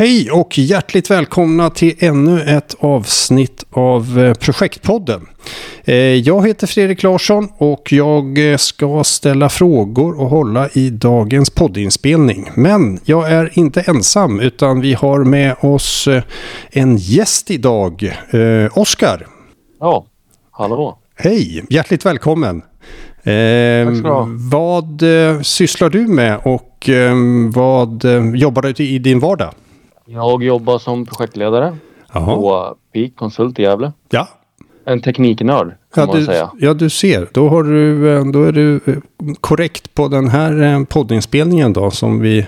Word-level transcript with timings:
Hej 0.00 0.30
och 0.30 0.58
hjärtligt 0.58 1.10
välkomna 1.10 1.70
till 1.70 1.94
ännu 1.98 2.42
ett 2.42 2.76
avsnitt 2.78 3.64
av 3.70 4.18
eh, 4.18 4.34
Projektpodden. 4.34 5.26
Eh, 5.84 5.94
jag 5.96 6.46
heter 6.46 6.66
Fredrik 6.66 7.02
Larsson 7.02 7.48
och 7.58 7.92
jag 7.92 8.52
eh, 8.52 8.56
ska 8.56 9.04
ställa 9.04 9.48
frågor 9.48 10.20
och 10.20 10.28
hålla 10.28 10.68
i 10.68 10.90
dagens 10.90 11.50
poddinspelning. 11.50 12.50
Men 12.54 13.00
jag 13.04 13.32
är 13.32 13.58
inte 13.58 13.80
ensam 13.80 14.40
utan 14.40 14.80
vi 14.80 14.94
har 14.94 15.24
med 15.24 15.56
oss 15.60 16.08
en 16.70 16.96
gäst 16.96 17.50
idag, 17.50 18.16
Oskar. 18.72 19.26
Ja, 19.80 20.06
hallå. 20.50 20.98
Hej, 21.14 21.64
hjärtligt 21.70 22.06
välkommen. 22.06 22.62
Eh, 23.22 23.88
vad 24.50 25.02
sysslar 25.42 25.90
du 25.90 26.06
med 26.06 26.40
och 26.44 26.88
vad 27.54 28.04
jobbar 28.34 28.62
du 28.62 28.84
i 28.84 28.98
din 28.98 29.20
vardag? 29.20 29.54
Jag 30.12 30.42
jobbar 30.42 30.78
som 30.78 31.06
projektledare 31.06 31.76
Aha. 32.12 32.34
på 32.34 32.76
Peak 32.92 33.16
Konsult 33.16 33.58
i 33.58 33.62
Gävle. 33.62 33.92
Ja. 34.08 34.28
En 34.84 35.00
tekniknörd 35.00 35.66
kan 35.66 36.02
ja, 36.02 36.06
man 36.06 36.16
du, 36.16 36.24
säga. 36.24 36.50
Ja, 36.58 36.74
du 36.74 36.90
ser. 36.90 37.28
Då, 37.32 37.48
har 37.48 37.62
du, 37.62 38.12
eh, 38.16 38.24
då 38.24 38.42
är 38.42 38.52
du 38.52 38.80
eh, 38.86 38.94
korrekt 39.40 39.94
på 39.94 40.08
den 40.08 40.28
här 40.28 40.62
eh, 40.62 40.84
poddinspelningen 40.84 41.72
då 41.72 41.90
som 41.90 42.20
vi 42.20 42.46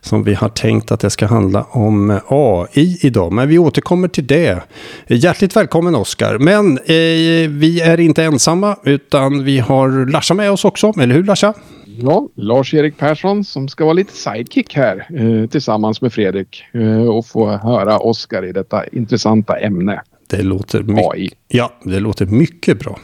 som 0.00 0.24
vi 0.24 0.34
har 0.34 0.48
tänkt 0.48 0.92
att 0.92 1.00
det 1.00 1.10
ska 1.10 1.26
handla 1.26 1.66
om 1.70 2.20
AI 2.28 2.98
idag. 3.02 3.32
Men 3.32 3.48
vi 3.48 3.58
återkommer 3.58 4.08
till 4.08 4.26
det. 4.26 4.64
Hjärtligt 5.06 5.56
välkommen 5.56 5.94
Oskar. 5.94 6.38
Men 6.38 6.78
eh, 6.78 7.50
vi 7.50 7.80
är 7.80 8.00
inte 8.00 8.24
ensamma 8.24 8.76
utan 8.82 9.44
vi 9.44 9.58
har 9.58 10.10
Larsa 10.10 10.34
med 10.34 10.50
oss 10.50 10.64
också. 10.64 10.92
Eller 11.00 11.14
hur 11.14 11.24
Larsa? 11.24 11.54
Ja, 11.98 12.28
Lars-Erik 12.34 12.96
Persson 12.96 13.44
som 13.44 13.68
ska 13.68 13.84
vara 13.84 13.94
lite 13.94 14.12
sidekick 14.12 14.74
här 14.74 15.06
eh, 15.16 15.48
tillsammans 15.48 16.00
med 16.00 16.12
Fredrik 16.12 16.64
eh, 16.72 17.08
och 17.08 17.26
få 17.26 17.50
höra 17.50 17.98
Oskar 17.98 18.44
i 18.44 18.52
detta 18.52 18.86
intressanta 18.86 19.58
ämne. 19.58 20.02
Det 20.30 20.42
låter, 20.42 20.84
AI. 21.10 21.30
Ja, 21.48 21.72
det 21.84 22.00
låter 22.00 22.26
mycket 22.26 22.78
bra. 22.78 22.98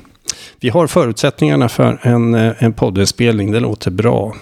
Vi 0.60 0.68
har 0.68 0.86
förutsättningarna 0.86 1.68
för 1.68 1.98
en, 2.02 2.34
eh, 2.34 2.52
en 2.58 2.72
poddinspelning. 2.72 3.52
Det 3.52 3.60
låter 3.60 3.90
bra. 3.90 4.34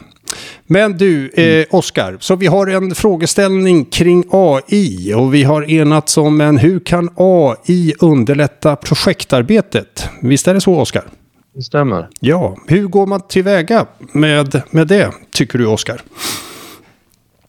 Men 0.66 0.96
du, 0.96 1.30
eh, 1.30 1.66
Oskar, 1.70 2.16
så 2.20 2.36
vi 2.36 2.46
har 2.46 2.66
en 2.66 2.94
frågeställning 2.94 3.84
kring 3.84 4.24
AI 4.30 5.14
och 5.14 5.34
vi 5.34 5.42
har 5.42 5.70
enats 5.70 6.18
om 6.18 6.40
en 6.40 6.58
hur 6.58 6.80
kan 6.80 7.10
AI 7.16 7.94
underlätta 8.00 8.76
projektarbetet? 8.76 10.08
Visst 10.22 10.48
är 10.48 10.54
det 10.54 10.60
så, 10.60 10.80
Oskar? 10.80 11.04
Det 11.52 11.62
stämmer. 11.62 12.08
Ja, 12.20 12.56
hur 12.66 12.86
går 12.86 13.06
man 13.06 13.20
tillväga 13.20 13.86
med, 14.12 14.62
med 14.70 14.86
det, 14.86 15.12
tycker 15.30 15.58
du, 15.58 15.66
Oskar? 15.66 16.00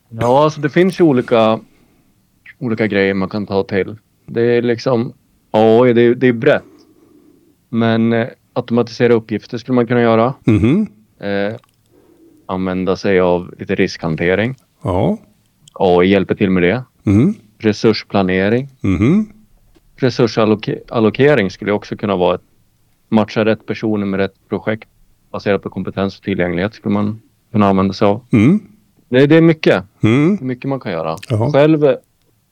Ja, 0.10 0.44
alltså 0.44 0.62
det 0.62 0.70
finns 0.70 1.00
ju 1.00 1.04
olika, 1.04 1.60
olika 2.60 2.88
grejer 2.88 3.14
man 3.14 3.30
kan 3.30 3.46
ta 3.46 3.64
till. 3.64 3.98
Det 4.26 4.42
är 4.42 4.62
liksom 4.62 5.14
AI, 5.52 5.94
det 5.94 6.02
är, 6.02 6.16
det 6.16 6.28
är 6.28 6.34
brett. 6.34 6.64
Men 7.70 8.14
eh, 8.14 8.28
automatisera 8.54 9.14
uppgifter 9.14 9.58
skulle 9.58 9.76
man 9.76 9.88
kunna 9.88 10.02
göra. 10.02 10.34
Mm 10.48 10.60
-hmm. 10.60 11.50
eh, 11.50 11.56
använda 12.46 12.96
sig 12.96 13.20
av 13.20 13.54
lite 13.60 13.76
riskhantering. 13.76 14.56
Ja. 14.84 15.18
AI 15.74 16.08
hjälper 16.08 16.36
till 16.36 16.50
med 16.50 16.64
det. 16.64 16.84
Mm. 17.06 17.34
Resursplanering. 17.58 18.70
Mm. 18.84 19.26
Resursallokering 19.96 21.52
skulle 21.52 21.72
också 21.72 21.98
kunna 21.98 22.16
vara 22.16 22.36
ett 22.36 22.42
matcha 23.10 23.46
rätt 23.46 23.66
personer 23.66 24.06
med 24.06 24.18
rätt 24.18 24.50
projekt 24.50 24.90
baserat 25.32 25.62
på 25.62 25.70
kompetens 25.70 26.18
och 26.18 26.24
tillgänglighet 26.24 26.74
skulle 26.74 26.94
man 26.94 27.22
kunna 27.52 27.68
använda 27.68 27.94
sig 27.94 28.08
av. 28.08 28.26
Mm. 28.32 28.60
Det, 29.10 29.28
det, 29.28 29.36
är 29.36 29.42
mycket. 29.42 29.84
Mm. 30.04 30.38
mycket 30.42 30.70
man 30.70 30.80
kan 30.80 30.92
göra. 30.92 31.18
Jaha. 31.30 31.52
Själv 31.52 31.96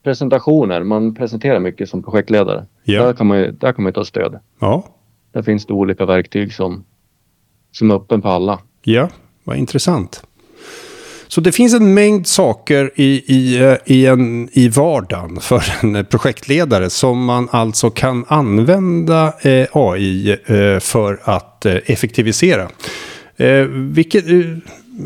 presentationer, 0.02 0.82
man 0.82 1.14
presenterar 1.14 1.60
mycket 1.60 1.88
som 1.88 2.02
projektledare. 2.02 2.66
Ja. 2.84 3.06
Där, 3.06 3.12
kan 3.12 3.26
man, 3.26 3.56
där 3.58 3.72
kan 3.72 3.84
man 3.84 3.92
ta 3.92 4.04
stöd. 4.04 4.38
Ja. 4.58 4.84
Där 5.32 5.42
finns 5.42 5.66
det 5.66 5.72
olika 5.72 6.06
verktyg 6.06 6.54
som, 6.54 6.84
som 7.72 7.90
är 7.90 7.94
öppen 7.94 8.22
för 8.22 8.28
alla. 8.28 8.60
Ja, 8.82 9.08
vad 9.44 9.56
intressant. 9.56 10.22
Så 11.28 11.40
det 11.40 11.52
finns 11.52 11.74
en 11.74 11.94
mängd 11.94 12.26
saker 12.26 12.90
i, 12.94 13.22
i, 13.26 13.58
eh, 13.58 13.76
i, 13.84 14.06
en, 14.06 14.48
i 14.52 14.68
vardagen 14.68 15.40
för 15.40 15.62
en 15.80 16.04
projektledare 16.04 16.90
som 16.90 17.24
man 17.24 17.48
alltså 17.50 17.90
kan 17.90 18.24
använda 18.28 19.32
eh, 19.40 19.66
AI 19.72 20.30
eh, 20.30 20.80
för 20.80 21.20
att 21.24 21.66
effektivisera. 21.66 22.68
Vilket, 23.70 24.24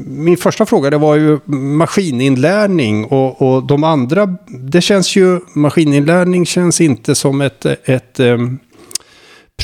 min 0.07 0.37
första 0.37 0.67
fråga 0.67 0.91
det 0.91 0.99
var 0.99 1.15
ju 1.15 1.39
maskininlärning 1.47 3.05
och, 3.05 3.43
och 3.43 3.67
de 3.67 3.85
andra, 3.85 4.37
det 4.49 4.81
känns 4.81 5.17
ju, 5.17 5.41
maskininlärning 5.55 6.47
känns 6.47 6.81
inte 6.81 7.15
som 7.15 7.41
ett, 7.41 7.67
ett 7.85 8.21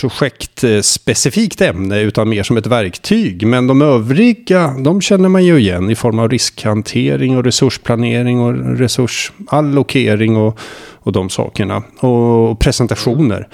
projektspecifikt 0.01 1.61
ämne 1.61 2.01
utan 2.01 2.29
mer 2.29 2.43
som 2.43 2.57
ett 2.57 2.67
verktyg. 2.67 3.47
Men 3.47 3.67
de 3.67 3.83
övriga, 3.83 4.75
de 4.79 5.01
känner 5.01 5.29
man 5.29 5.45
ju 5.45 5.59
igen 5.59 5.91
i 5.91 5.95
form 5.95 6.19
av 6.19 6.29
riskhantering 6.29 7.37
och 7.37 7.45
resursplanering 7.45 8.41
och 8.41 8.79
resursallokering 8.79 10.37
och, 10.37 10.59
och 10.93 11.13
de 11.13 11.31
sakerna. 11.31 11.83
Och 12.01 12.61
presentationer. 12.61 13.49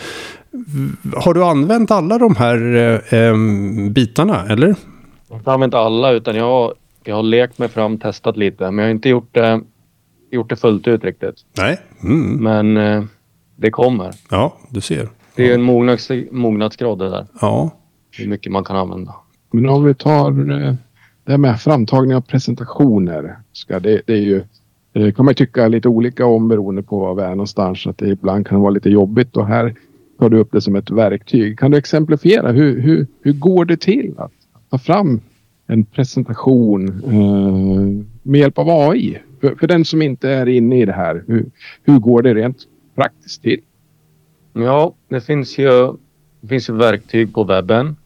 Har 1.16 1.34
du 1.34 1.44
använt 1.44 1.91
alla 1.91 2.19
de 2.19 2.37
här 2.37 2.59
eh, 3.15 3.34
bitarna 3.91 4.47
eller? 4.49 4.69
Jag 5.28 5.34
har 5.34 5.38
inte 5.38 5.53
använt 5.53 5.75
alla 5.75 6.11
utan 6.11 6.37
jag, 6.37 6.72
jag 7.05 7.16
har 7.16 7.22
lekt 7.22 7.59
mig 7.59 7.69
fram, 7.69 7.99
testat 7.99 8.37
lite. 8.37 8.65
Men 8.65 8.78
jag 8.78 8.84
har 8.84 8.91
inte 8.91 9.09
gjort 9.09 9.34
det, 9.34 9.61
gjort 10.31 10.50
det 10.50 10.56
fullt 10.56 10.88
ut 10.88 11.05
riktigt. 11.05 11.34
Nej. 11.59 11.78
Mm. 12.03 12.44
Men 12.44 12.76
eh, 12.76 13.05
det 13.56 13.71
kommer. 13.71 14.11
Ja, 14.31 14.56
du 14.69 14.81
ser. 14.81 15.09
Det 15.37 15.50
är 15.50 15.55
en 15.55 15.62
mognads, 15.62 16.11
mognadsgrad 16.31 16.99
det 16.99 17.11
där. 17.11 17.27
Ja. 17.41 17.71
Hur 18.11 18.28
mycket 18.28 18.53
man 18.53 18.65
kan 18.65 18.77
använda. 18.77 19.15
Men 19.50 19.69
om 19.69 19.84
vi 19.84 19.95
tar 19.95 20.50
eh, 20.50 20.75
det 21.25 21.31
här 21.31 21.39
med 21.39 21.61
framtagning 21.61 22.17
av 22.17 22.21
presentationer. 22.21 23.39
Ska 23.53 23.81
det, 23.81 24.03
det 24.06 24.12
är 24.12 24.23
ju 24.23 24.43
det 24.93 25.12
kan 25.12 25.25
man 25.25 25.34
tycka 25.34 25.69
lite 25.69 25.89
olika 25.89 26.27
om 26.27 26.49
beroende 26.49 26.83
på 26.83 26.99
var 26.99 27.15
vi 27.15 27.23
är 27.23 27.31
någonstans. 27.31 27.87
Att 27.87 27.99
det 27.99 28.09
ibland 28.09 28.47
kan 28.47 28.61
vara 28.61 28.71
lite 28.71 28.91
jobbigt 28.91 29.37
och 29.37 29.47
här 29.47 29.75
tar 30.19 30.31
du 30.31 30.39
upp 30.39 30.53
det 30.53 30.61
som 30.61 30.77
ett 30.77 30.91
verktyg. 30.91 31.59
Kan 31.59 31.71
du 31.71 31.78
exemplifiera 31.78 32.53
hur, 32.53 32.81
hur, 32.81 33.06
hur 33.23 33.33
går 33.33 33.65
det 33.65 33.77
till 33.77 34.15
att 34.19 34.33
ta 34.71 34.78
fram 34.78 35.21
en 35.67 35.84
presentation 35.84 36.89
eh, 36.89 38.05
med 38.23 38.41
hjälp 38.41 38.59
av 38.59 38.71
AI? 38.71 39.19
För, 39.41 39.55
för 39.55 39.67
den 39.67 39.84
som 39.84 40.03
inte 40.03 40.31
är 40.31 40.49
inne 40.49 40.81
i 40.81 40.84
det 40.84 40.93
här, 40.93 41.25
hur, 41.27 41.47
hur 41.83 41.99
går 41.99 42.23
det 42.23 42.34
rent 42.34 42.59
praktiskt 42.94 43.43
till? 43.43 43.61
Ja, 44.57 44.95
det 45.09 45.21
finns 45.21 45.59
ju, 45.59 45.93
det 46.41 46.49
finns 46.49 46.69
ju 46.69 46.73
verktyg 46.73 47.35
på 47.35 47.45
webben. 47.45 47.97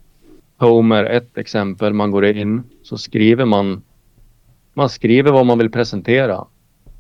Home 0.57 0.97
är 0.97 1.05
ett 1.05 1.39
exempel. 1.39 1.93
Man 1.93 2.11
går 2.11 2.25
in 2.25 2.63
så 2.83 2.99
skriver 2.99 3.45
man. 3.45 3.83
Man 4.75 4.89
skriver 4.89 5.33
vad 5.33 5.47
man 5.47 5.59
vill 5.59 5.71
presentera. 5.71 6.45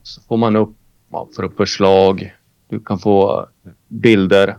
Så 0.02 0.20
får 0.22 0.36
man 0.36 0.56
upp, 0.56 0.76
man 1.08 1.26
får 1.36 1.42
upp 1.42 1.56
förslag. 1.56 2.34
Du 2.68 2.80
kan 2.80 2.98
få 2.98 3.46
bilder 3.88 4.56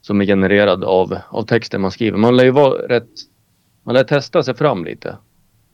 som 0.00 0.20
är 0.20 0.24
genererade 0.24 0.86
av, 0.86 1.18
av 1.28 1.42
texten 1.42 1.80
man 1.80 1.90
skriver. 1.90 2.18
Man 2.18 2.36
lär 2.36 2.44
ju 2.44 2.50
vara 2.50 2.88
rätt. 2.88 3.10
Man 3.82 3.94
lär 3.94 4.04
testa 4.04 4.42
sig 4.42 4.54
fram 4.54 4.84
lite. 4.84 5.16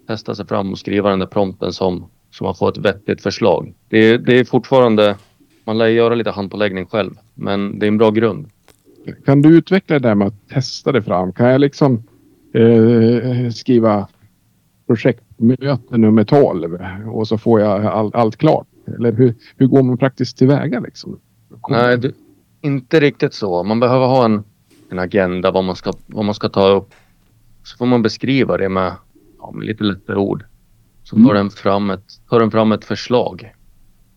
Testa 0.07 0.35
sig 0.35 0.47
fram 0.47 0.73
och 0.73 0.79
skriva 0.79 1.11
den 1.11 1.19
där 1.19 1.27
prompten 1.27 1.73
som, 1.73 2.11
som 2.31 2.45
man 2.45 2.55
får 2.55 2.69
ett 2.69 2.79
vettigt 2.79 3.23
förslag. 3.23 3.75
Det, 3.89 4.19
det 4.19 4.39
är 4.39 4.45
fortfarande 4.45 5.17
man 5.65 5.79
lär 5.79 5.87
göra 5.87 6.15
lite 6.15 6.31
handpåläggning 6.31 6.87
själv, 6.87 7.15
men 7.35 7.79
det 7.79 7.87
är 7.87 7.89
en 7.89 7.99
bra 7.99 8.11
grund. 8.11 8.49
Kan 9.25 9.43
du 9.43 9.59
utveckla 9.59 9.99
det 9.99 10.09
där 10.09 10.15
med 10.15 10.29
att 10.29 10.49
testa 10.49 10.93
det 10.93 11.03
fram? 11.03 11.33
Kan 11.33 11.47
jag 11.47 11.61
liksom 11.61 12.03
eh, 12.55 13.51
skriva 13.51 14.09
projektmöte 14.87 15.99
nummer 15.99 16.25
12 16.25 16.79
och 17.07 17.29
så 17.29 17.39
får 17.39 17.61
jag 17.61 17.85
all, 17.85 18.11
allt 18.15 18.37
klart? 18.37 18.67
Eller 18.87 19.13
hur, 19.13 19.35
hur 19.57 19.67
går 19.67 19.83
man 19.83 19.99
praktiskt 19.99 20.39
tillväga 20.39 20.81
liksom? 20.81 21.19
Nej, 21.69 21.99
du, 21.99 22.13
inte 22.61 23.01
riktigt 23.01 23.35
så. 23.35 23.63
Man 23.63 23.81
behöver 23.81 24.07
ha 24.07 24.25
en, 24.25 24.45
en 24.91 24.99
agenda 24.99 25.51
vad 25.51 25.65
man, 25.65 25.77
ska, 25.77 25.93
vad 26.07 26.25
man 26.25 26.35
ska 26.35 26.49
ta 26.49 26.69
upp. 26.69 26.91
Så 27.65 27.77
får 27.77 27.87
man 27.87 28.03
beskriva 28.03 28.57
det 28.57 28.69
med, 28.69 28.93
ja, 29.39 29.51
med 29.51 29.67
lite 29.67 29.85
lättare 29.85 30.17
ord. 30.17 30.45
Så 31.05 31.17
tar, 31.17 31.23
mm. 31.23 31.35
den 31.35 31.51
fram 31.51 31.91
ett, 31.91 32.05
tar 32.29 32.41
den 32.41 32.51
fram 32.51 32.73
ett 32.73 32.85
förslag 32.85 33.55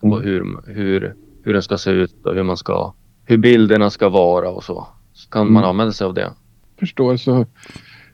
på 0.00 0.06
mm. 0.06 0.22
hur, 0.22 0.74
hur 0.74 1.14
hur 1.46 1.52
den 1.52 1.62
ska 1.62 1.78
se 1.78 1.90
ut 1.90 2.26
och 2.26 2.34
hur 2.34 2.42
man 2.42 2.56
ska, 2.56 2.92
hur 3.24 3.36
bilderna 3.36 3.90
ska 3.90 4.08
vara 4.08 4.50
och 4.50 4.64
så. 4.64 4.86
Så 5.12 5.30
kan 5.30 5.42
mm. 5.42 5.54
man 5.54 5.64
använda 5.64 5.92
sig 5.92 6.04
av 6.04 6.14
det. 6.14 6.30
Förstår 6.78 7.16
så, 7.16 7.46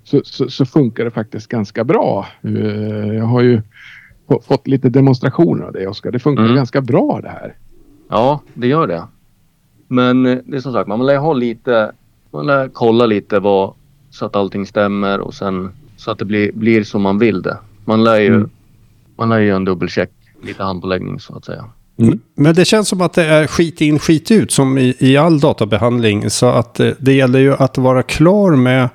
så, 0.05 0.21
så, 0.25 0.51
så, 0.51 0.67
funkar 0.67 1.05
det 1.05 1.11
faktiskt 1.11 1.49
ganska 1.49 1.85
bra. 1.85 2.27
Eh, 2.43 3.15
jag 3.15 3.25
har 3.25 3.43
ju 3.43 3.63
fått 4.43 4.69
lite 4.69 4.89
demonstrationer 4.89 5.65
av 5.65 5.73
det 5.73 5.87
Oskar. 5.87 6.11
Det 6.11 6.19
funkar 6.19 6.43
mm. 6.45 6.57
ganska 6.57 6.81
bra 6.81 7.21
det 7.23 7.29
här. 7.29 7.57
Ja, 8.09 8.41
det 8.55 8.67
gör 8.67 8.87
det. 8.87 9.03
Men 9.89 10.27
eh, 10.27 10.39
det 10.45 10.57
är 10.57 10.61
som 10.61 10.73
sagt, 10.73 10.89
man 10.89 11.07
lär 11.07 11.17
ha 11.17 11.33
lite, 11.33 11.93
man 12.31 12.47
lär 12.47 12.69
kolla 12.69 13.07
lite 13.07 13.41
vad, 13.41 13.75
så 14.11 14.27
att 14.27 14.37
allting 14.37 14.67
stämmer 14.67 15.21
och 15.21 15.35
sen 15.35 15.71
så 15.97 16.11
att 16.11 16.19
det 16.19 16.25
blir, 16.25 16.53
blir 16.53 16.85
som 16.85 17.03
man 17.03 17.19
vill 17.19 17.43
det. 17.43 17.59
Man 17.85 18.05
lär 18.05 18.21
ju, 18.21 18.35
mm. 18.35 18.51
man 19.17 19.29
lär 19.29 19.39
ju 19.39 19.51
en 19.51 19.65
dubbelcheck, 19.65 20.11
lite 20.43 20.63
handpåläggning 20.63 21.21
så 21.21 21.37
att 21.37 21.45
säga. 21.45 21.65
Mm. 21.99 22.21
Men 22.35 22.55
det 22.55 22.65
känns 22.65 22.89
som 22.89 23.01
att 23.01 23.13
det 23.13 23.25
är 23.25 23.47
skit 23.47 23.81
in, 23.81 23.99
skit 23.99 24.31
ut 24.31 24.53
som 24.53 24.79
i, 24.79 24.97
i 24.99 25.17
all 25.17 25.41
databehandling. 25.41 26.31
Så 26.31 26.47
att 26.47 26.75
det, 26.75 26.97
det 26.99 27.13
gäller 27.13 27.39
ju 27.39 27.55
att 27.55 27.79
vara 27.79 28.03
klar 28.03 28.57
med 28.57 28.89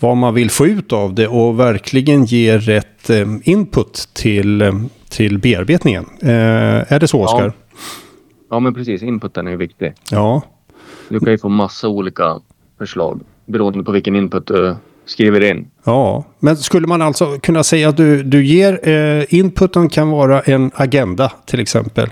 vad 0.00 0.16
man 0.16 0.34
vill 0.34 0.50
få 0.50 0.66
ut 0.66 0.92
av 0.92 1.14
det 1.14 1.28
och 1.28 1.60
verkligen 1.60 2.24
ge 2.24 2.58
rätt 2.58 3.10
eh, 3.10 3.26
input 3.42 4.08
till, 4.12 4.62
eh, 4.62 4.72
till 5.08 5.38
bearbetningen. 5.38 6.06
Eh, 6.22 6.92
är 6.92 7.00
det 7.00 7.08
så, 7.08 7.24
Oskar? 7.24 7.44
Ja. 7.44 7.52
ja, 8.50 8.60
men 8.60 8.74
precis. 8.74 9.02
Inputen 9.02 9.46
är 9.46 9.56
viktig. 9.56 9.92
Ja. 10.10 10.42
Du 11.08 11.20
kan 11.20 11.32
ju 11.32 11.38
få 11.38 11.48
massa 11.48 11.88
olika 11.88 12.40
förslag 12.78 13.20
beroende 13.46 13.84
på 13.84 13.92
vilken 13.92 14.16
input 14.16 14.46
du 14.46 14.76
skriver 15.08 15.40
in. 15.40 15.66
Ja, 15.84 16.24
men 16.38 16.56
skulle 16.56 16.86
man 16.86 17.02
alltså 17.02 17.38
kunna 17.38 17.64
säga 17.64 17.88
att 17.88 17.96
du, 17.96 18.22
du 18.22 18.44
ger 18.44 18.88
eh, 18.88 19.24
inputen 19.28 19.88
kan 19.88 20.10
vara 20.10 20.40
en 20.40 20.70
agenda 20.74 21.32
till 21.46 21.60
exempel. 21.60 22.10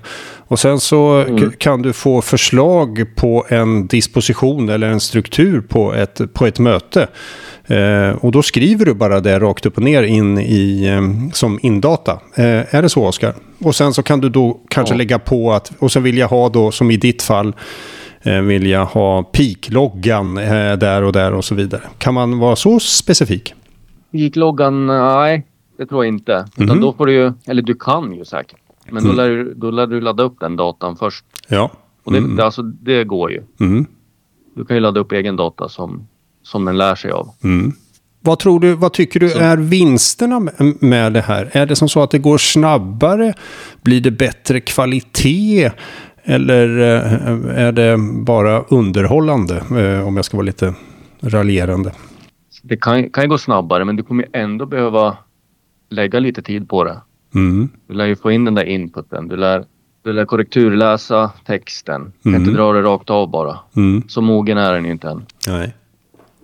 Och 0.49 0.59
sen 0.59 0.81
så 0.81 1.25
mm. 1.29 1.53
kan 1.59 1.83
du 1.83 1.93
få 1.93 2.23
förslag 2.23 3.05
på 3.17 3.47
en 3.49 3.87
disposition 3.87 4.69
eller 4.69 4.89
en 4.89 5.01
struktur 5.01 5.61
på 5.61 5.95
ett, 5.95 6.21
på 6.35 6.47
ett 6.47 6.59
möte. 6.59 7.09
Eh, 7.67 8.11
och 8.11 8.33
då 8.33 8.43
skriver 8.43 8.85
du 8.85 8.95
bara 8.95 9.21
det 9.21 9.39
rakt 9.39 9.67
upp 9.67 9.77
och 9.77 9.83
ner 9.83 10.03
in 10.03 10.39
i, 10.39 10.87
eh, 10.87 11.33
som 11.33 11.59
indata. 11.63 12.13
Eh, 12.35 12.75
är 12.75 12.83
det 12.83 12.89
så 12.89 13.05
Oskar? 13.05 13.35
Och 13.59 13.77
sen 13.77 13.95
så 13.95 14.03
kan 14.03 14.21
du 14.21 14.29
då 14.29 14.61
kanske 14.69 14.95
ja. 14.95 14.99
lägga 14.99 15.19
på 15.19 15.53
att, 15.53 15.73
och 15.79 15.93
så 15.93 16.01
vill 16.01 16.19
jag 16.19 16.29
ha 16.29 16.49
då 16.49 16.71
som 16.71 16.91
i 16.91 16.97
ditt 16.97 17.23
fall, 17.23 17.55
eh, 18.27 18.41
vill 18.41 18.67
jag 18.67 18.87
ha 18.87 19.23
peak-loggan 19.23 20.39
eh, 20.39 20.79
där 20.79 21.03
och 21.03 21.13
där 21.13 21.33
och 21.33 21.45
så 21.45 21.55
vidare. 21.55 21.83
Kan 21.99 22.15
man 22.15 22.39
vara 22.39 22.57
så 22.57 22.81
specifik? 22.81 23.55
Peak-loggan, 24.13 24.87
nej, 24.87 25.47
det 25.79 25.87
tror 25.87 26.05
jag 26.05 26.15
inte. 26.15 26.33
Mm 26.33 26.47
-hmm. 26.47 26.65
Utan 26.65 26.77
mhm. 26.77 26.81
då 26.81 26.93
får 26.93 27.07
du 27.07 27.13
ju, 27.13 27.33
eller 27.47 27.63
du 27.63 27.75
kan 27.75 28.15
ju 28.15 28.25
säkert. 28.25 28.59
Men 28.91 29.05
mm. 29.05 29.17
då, 29.17 29.23
lär, 29.23 29.53
då 29.57 29.71
lär 29.71 29.87
du 29.87 30.01
ladda 30.01 30.23
upp 30.23 30.41
den 30.41 30.57
datan 30.57 30.97
först. 30.97 31.25
Ja. 31.49 31.71
Och 32.05 32.13
det, 32.13 32.19
mm. 32.19 32.41
alltså, 32.41 32.63
det 32.63 33.05
går 33.05 33.33
ju. 33.33 33.43
Mm. 33.61 33.87
Du 34.55 34.65
kan 34.65 34.77
ju 34.77 34.81
ladda 34.81 35.01
upp 35.01 35.13
egen 35.13 35.37
data 35.37 35.69
som 35.69 36.07
som 36.47 36.65
den 36.65 36.79
lär 36.79 36.95
sig 36.95 37.11
av. 37.11 37.31
Mm. 37.45 37.73
Vad, 38.21 38.39
tror 38.39 38.61
du, 38.61 38.75
vad 38.75 38.93
tycker 38.93 39.21
du 39.21 39.29
så. 39.29 39.39
är 39.39 39.57
vinsterna 39.57 40.49
med 40.81 41.13
det 41.13 41.21
här? 41.21 41.51
Är 41.53 41.67
det 41.67 41.77
som 41.77 41.89
så 41.89 42.03
att 42.03 42.11
det 42.11 42.19
går 42.19 42.39
snabbare? 42.39 43.35
Blir 43.83 44.01
det 44.01 44.11
bättre 44.11 44.61
kvalitet? 44.61 45.71
Eller 46.29 46.79
eh, 46.79 47.67
är 47.67 47.73
det 47.73 47.97
bara 48.25 48.63
underhållande? 48.63 49.57
Eh, 49.57 50.07
om 50.07 50.17
jag 50.17 50.25
ska 50.25 50.37
vara 50.37 50.45
lite 50.45 50.75
raljerande. 51.21 51.93
Det 52.63 52.77
kan, 52.77 53.11
kan 53.11 53.25
ju 53.25 53.29
gå 53.29 53.39
snabbare 53.39 53.85
men 53.85 53.97
du 53.97 54.03
kommer 54.03 54.27
ändå 54.33 54.67
behöva 54.67 55.17
lägga 55.89 56.19
lite 56.19 56.43
tid 56.43 56.69
på 56.69 56.85
det. 56.85 57.01
Mm. 57.35 57.69
Du 57.87 57.95
lär 57.95 58.07
ju 58.07 58.17
få 58.17 58.31
in 58.31 58.45
den 58.45 58.55
där 58.55 58.65
inputen. 58.65 59.29
Du 59.29 59.37
lär, 59.37 59.65
du 60.03 60.13
lär 60.13 60.25
korrekturläsa 60.25 61.31
texten. 61.47 62.01
Mm. 62.01 62.13
Du 62.23 62.31
kan 62.31 62.35
inte 62.35 62.51
mm. 62.51 62.55
dra 62.55 62.73
det 62.73 62.83
rakt 62.83 63.11
av 63.11 63.31
bara. 63.31 63.59
Mm. 63.77 64.03
Så 64.09 64.21
mogen 64.21 64.59
är 64.59 64.75
den 64.75 64.85
ju 64.85 64.91
inte 64.91 65.09
än. 65.09 65.27
Nej. 65.49 65.75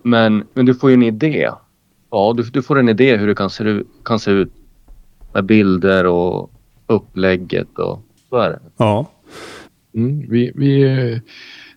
Men, 0.03 0.43
men 0.53 0.65
du 0.65 0.75
får 0.75 0.89
ju 0.89 0.93
en 0.93 1.03
idé. 1.03 1.49
Ja, 2.11 2.33
du, 2.37 2.43
du 2.43 2.61
får 2.61 2.79
en 2.79 2.89
idé 2.89 3.17
hur 3.17 3.27
det 3.27 3.35
kan 3.35 3.49
se, 3.49 3.81
kan 4.05 4.19
se 4.19 4.31
ut 4.31 4.53
med 5.33 5.45
bilder 5.45 6.05
och 6.05 6.51
upplägget 6.87 7.79
och 7.79 8.01
så 8.29 8.37
är 8.37 8.49
det. 8.49 8.59
Ja. 8.77 9.07
Mm, 9.95 10.25
vi, 10.29 10.51
vi, 10.55 11.21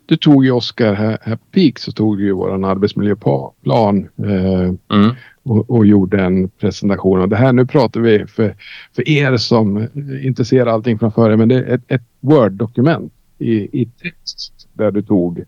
du 0.07 0.17
tog 0.17 0.45
ju 0.45 0.51
Oskar 0.51 0.95
här, 0.95 1.19
här 1.23 1.37
på 1.37 1.45
Peak 1.53 1.79
så 1.79 1.93
tog 1.93 2.19
du 2.19 2.25
ju 2.25 2.33
våran 2.33 2.65
arbetsmiljöplan 2.65 4.09
eh, 4.17 4.75
mm. 4.99 5.15
och, 5.43 5.71
och, 5.71 5.87
gjorde 5.87 6.25
en 6.25 6.49
presentation 6.49 7.21
av 7.21 7.29
det 7.29 7.37
här. 7.37 7.53
Nu 7.53 7.67
pratar 7.67 8.01
vi 8.01 8.27
för, 8.27 8.55
för 8.93 9.09
er 9.09 9.37
som 9.37 9.89
inte 10.23 10.45
ser 10.45 10.67
allting 10.67 10.99
framför 10.99 11.31
er 11.31 11.37
men 11.37 11.49
det 11.49 11.55
är 11.55 11.75
ett, 11.75 11.83
ett 11.89 12.03
Word-dokument 12.21 13.13
i, 13.39 13.83
i 13.83 13.89
text 14.03 14.69
där 14.73 14.91
du 14.91 15.03
tog 15.03 15.39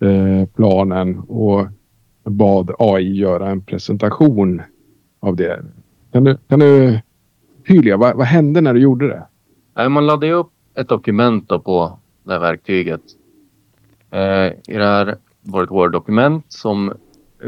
eh, 0.00 0.48
planen 0.56 1.18
och 1.18 1.66
bad 2.24 2.70
AI 2.78 3.16
göra 3.16 3.50
en 3.50 3.64
presentation 3.64 4.62
av 5.20 5.36
det. 5.36 5.64
Kan 6.12 6.24
du, 6.24 6.36
kan 6.48 6.60
du 6.60 6.98
tydliga, 7.68 7.96
vad, 7.96 8.16
vad 8.16 8.26
hände 8.26 8.60
när 8.60 8.74
du 8.74 8.80
gjorde 8.80 9.08
det? 9.08 9.88
Man 9.88 10.06
laddade 10.06 10.32
upp 10.32 10.50
ett 10.74 10.88
dokument 10.88 11.48
på 11.48 11.98
det 12.26 12.32
här 12.32 12.40
verktyget. 12.40 13.02
Eh, 14.10 14.46
I 14.46 14.78
det 14.78 14.84
här 14.84 15.16
var 15.42 15.62
ett 15.62 15.70
Word-dokument 15.70 16.44
som 16.48 16.92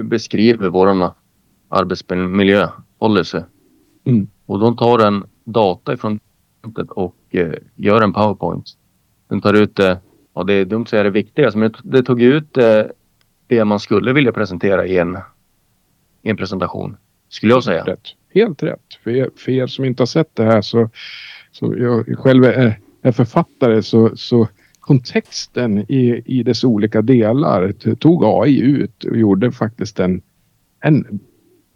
beskriver 0.03 0.69
vår 0.69 1.13
arbetsmiljöpolicy. 1.69 3.41
Mm. 4.05 4.29
Och 4.47 4.59
de 4.59 4.77
tar 4.77 4.99
en 4.99 5.25
data 5.45 5.93
ifrån 5.93 6.21
och 6.89 7.17
eh, 7.31 7.53
gör 7.75 8.01
en 8.01 8.13
PowerPoint. 8.13 8.65
Den 9.29 9.41
tar 9.41 9.55
ut 9.55 9.77
det, 9.77 9.99
ja 10.35 10.43
det 10.43 10.53
är 10.53 10.65
dumt 10.65 10.83
att 10.83 10.89
säga 10.89 11.03
det 11.03 11.11
viktigaste, 11.11 11.59
men 11.59 11.75
det 11.83 12.03
tog 12.03 12.23
ut 12.23 12.57
eh, 12.57 12.83
det 13.47 13.65
man 13.65 13.81
skulle 13.81 14.13
vilja 14.13 14.33
presentera 14.33 14.87
i 14.87 14.99
en, 14.99 15.19
i 16.23 16.31
en 16.31 16.37
presentation. 16.37 16.97
Skulle 17.29 17.53
jag 17.53 17.65
säga. 17.65 17.85
Rätt. 17.85 18.03
Helt 18.35 18.63
rätt. 18.63 18.95
För 19.05 19.11
er, 19.11 19.31
för 19.37 19.53
er 19.53 19.67
som 19.67 19.85
inte 19.85 20.03
har 20.03 20.07
sett 20.07 20.37
det 20.37 20.45
här 20.45 20.63
så, 20.63 20.91
så 21.53 21.75
jag 21.79 22.19
själv 22.19 22.45
är, 22.45 22.81
är 23.03 23.13
författare 23.13 23.83
så, 23.83 24.17
så 24.17 24.49
kontexten 24.89 25.79
i, 25.79 26.23
i 26.25 26.43
dess 26.43 26.65
olika 26.65 27.03
delar 27.03 27.73
tog 27.95 28.25
AI 28.25 28.61
ut 28.61 29.05
och 29.05 29.17
gjorde 29.17 29.53
faktiskt 29.53 30.01
en, 30.01 30.23
en 30.81 31.21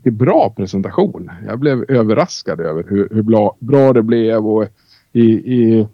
bra 0.02 0.54
presentation. 0.56 1.30
Jag 1.46 1.58
blev 1.58 1.84
överraskad 1.90 2.60
över 2.60 2.84
hur, 2.88 3.08
hur 3.10 3.22
bra, 3.22 3.56
bra 3.58 3.92
det 3.92 4.02
blev 4.02 4.46
och 4.46 4.66
i, 5.12 5.22
i 5.22 5.86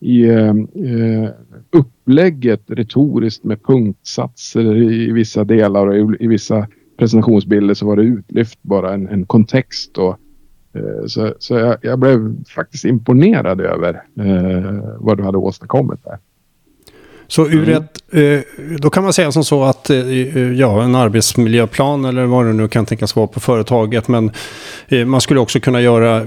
i 0.00 0.30
ehm, 0.30 0.68
eh, 0.74 1.30
upplägget 1.70 2.62
retoriskt 2.66 3.44
med 3.44 3.62
punktsatser 3.62 4.76
i 4.76 5.12
vissa 5.12 5.44
delar 5.44 5.86
och 5.86 5.96
i, 5.96 6.24
i 6.24 6.26
vissa 6.26 6.66
presentationsbilder 6.98 7.74
så 7.74 7.86
var 7.86 7.96
det 7.96 8.02
utlyft 8.02 8.58
bara 8.62 8.94
en, 8.94 9.08
en 9.08 9.26
kontext. 9.26 9.98
Och, 9.98 10.18
eh, 10.72 11.06
så 11.06 11.34
så 11.38 11.54
jag, 11.54 11.76
jag, 11.82 11.98
blev 11.98 12.44
faktiskt 12.44 12.84
imponerad 12.84 13.60
över 13.60 14.02
eh, 14.18 14.96
vad 14.98 15.16
du 15.16 15.22
hade 15.22 15.38
åstadkommit 15.38 16.04
där. 16.04 16.18
Så 17.28 17.46
ur 17.46 17.68
mm. 17.68 17.82
ett, 17.82 18.14
eh, 18.14 18.40
då 18.78 18.90
kan 18.90 19.02
man 19.04 19.12
säga 19.12 19.32
som 19.32 19.44
så 19.44 19.64
att 19.64 19.90
eh, 19.90 19.96
ja, 20.52 20.82
en 20.82 20.94
arbetsmiljöplan 20.94 22.04
eller 22.04 22.24
vad 22.24 22.46
det 22.46 22.52
nu 22.52 22.68
kan 22.68 22.86
tänkas 22.86 23.16
vara 23.16 23.26
på 23.26 23.40
företaget. 23.40 24.08
Men 24.08 24.30
man 25.06 25.20
skulle 25.20 25.40
också 25.40 25.60
kunna 25.60 25.80
göra 25.80 26.22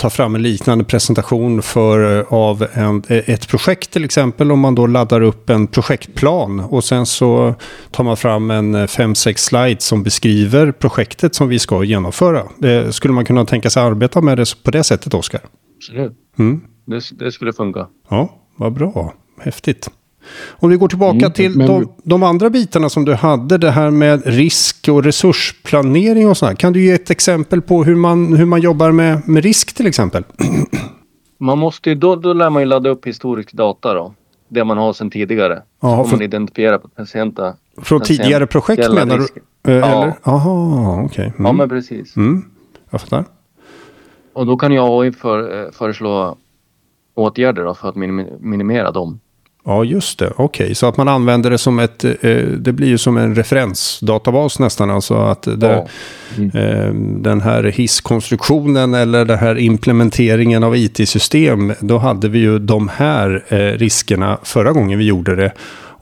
ta 0.00 0.10
fram 0.10 0.34
en 0.34 0.42
liknande 0.42 0.84
presentation 0.84 1.62
för, 1.62 2.18
eh, 2.18 2.32
av 2.32 2.66
en, 2.72 3.02
ett 3.08 3.48
projekt 3.48 3.90
till 3.90 4.04
exempel. 4.04 4.52
Om 4.52 4.60
man 4.60 4.74
då 4.74 4.86
laddar 4.86 5.20
upp 5.20 5.50
en 5.50 5.66
projektplan 5.66 6.60
och 6.60 6.84
sen 6.84 7.06
så 7.06 7.54
tar 7.90 8.04
man 8.04 8.16
fram 8.16 8.50
en 8.50 8.76
5-6 8.76 9.28
eh, 9.28 9.34
slides 9.34 9.84
som 9.84 10.02
beskriver 10.02 10.72
projektet 10.72 11.34
som 11.34 11.48
vi 11.48 11.58
ska 11.58 11.84
genomföra. 11.84 12.42
Skulle 12.92 13.14
man 13.14 13.24
kunna 13.24 13.44
tänka 13.44 13.70
sig 13.70 13.82
arbeta 13.82 14.20
med 14.20 14.38
det 14.38 14.62
på 14.62 14.70
det 14.70 14.84
sättet, 14.84 15.14
Oskar? 15.14 15.40
Absolut. 15.76 16.12
Mm. 16.38 16.60
Det, 16.86 17.00
det 17.18 17.32
skulle 17.32 17.52
funka. 17.52 17.86
Ja, 18.08 18.28
vad 18.56 18.72
bra. 18.72 19.14
Häftigt. 19.40 19.90
Om 20.48 20.70
vi 20.70 20.76
går 20.76 20.88
tillbaka 20.88 21.16
mm, 21.16 21.32
till 21.32 21.56
men... 21.56 21.66
de, 21.66 21.92
de, 22.02 22.22
andra 22.22 22.50
bitarna 22.50 22.88
som 22.88 23.04
du 23.04 23.14
hade, 23.14 23.58
det 23.58 23.70
här 23.70 23.90
med 23.90 24.26
risk 24.26 24.88
och 24.88 25.04
resursplanering 25.04 26.28
och 26.28 26.36
sådär. 26.36 26.54
Kan 26.54 26.72
du 26.72 26.82
ge 26.84 26.92
ett 26.92 27.10
exempel 27.10 27.62
på 27.62 27.84
hur 27.84 27.96
man, 27.96 28.36
hur 28.36 28.46
man 28.46 28.60
jobbar 28.60 28.92
med, 28.92 29.28
med 29.28 29.42
risk 29.42 29.74
till 29.74 29.86
exempel? 29.86 30.24
Man 31.42 31.58
måste 31.58 31.88
ju, 31.88 31.94
då, 31.94 32.16
då 32.16 32.32
lär 32.32 32.50
man 32.50 32.62
ju 32.62 32.66
ladda 32.66 32.90
upp 32.90 33.06
historisk 33.06 33.52
data 33.52 33.94
då. 33.94 34.14
Det 34.48 34.64
man 34.64 34.78
har 34.78 34.92
sedan 34.92 35.10
tidigare. 35.10 35.62
Aha, 35.80 36.04
så 36.04 36.10
man 36.10 36.22
identifiera 36.22 36.78
patienter. 36.78 37.54
Från 37.82 38.00
tidigare 38.00 38.46
projekt 38.46 38.92
menar 38.92 39.18
du? 39.18 39.24
Eh, 39.72 39.90
eller? 39.90 40.14
Jaha, 40.24 41.04
okej. 41.04 41.06
Okay. 41.06 41.24
Mm. 41.24 41.46
Ja, 41.46 41.52
men 41.52 41.68
precis. 41.68 42.16
Mm. 42.16 42.44
Jag 42.90 43.00
fattar. 43.00 43.24
Och 44.32 44.46
då 44.46 44.56
kan 44.56 44.72
jag 44.72 45.04
AI 45.04 45.12
för, 45.12 45.64
eh, 45.64 45.70
föreslå 45.72 46.36
åtgärder 47.14 47.64
då 47.64 47.74
för 47.74 47.88
att 47.88 47.96
minimera 48.40 48.90
dem. 48.90 49.20
Ja, 49.64 49.84
just 49.84 50.18
det. 50.18 50.32
Okej, 50.36 50.64
okay. 50.64 50.74
så 50.74 50.86
att 50.86 50.96
man 50.96 51.08
använder 51.08 51.50
det 51.50 51.58
som 51.58 51.78
ett... 51.78 52.04
Eh, 52.04 52.36
det 52.58 52.72
blir 52.72 52.88
ju 52.88 52.98
som 52.98 53.16
en 53.16 53.34
referensdatabas 53.34 54.58
nästan. 54.58 54.90
Alltså 54.90 55.14
att 55.14 55.42
det, 55.42 55.66
ja. 55.66 55.86
mm. 56.36 56.50
eh, 56.50 57.20
den 57.22 57.40
här 57.40 57.64
hisskonstruktionen 57.64 58.94
eller 58.94 59.24
den 59.24 59.38
här 59.38 59.58
implementeringen 59.58 60.64
av 60.64 60.76
it-system. 60.76 61.72
Då 61.80 61.98
hade 61.98 62.28
vi 62.28 62.38
ju 62.38 62.58
de 62.58 62.88
här 62.88 63.44
eh, 63.48 63.56
riskerna 63.58 64.38
förra 64.42 64.72
gången 64.72 64.98
vi 64.98 65.04
gjorde 65.04 65.36
det. 65.36 65.52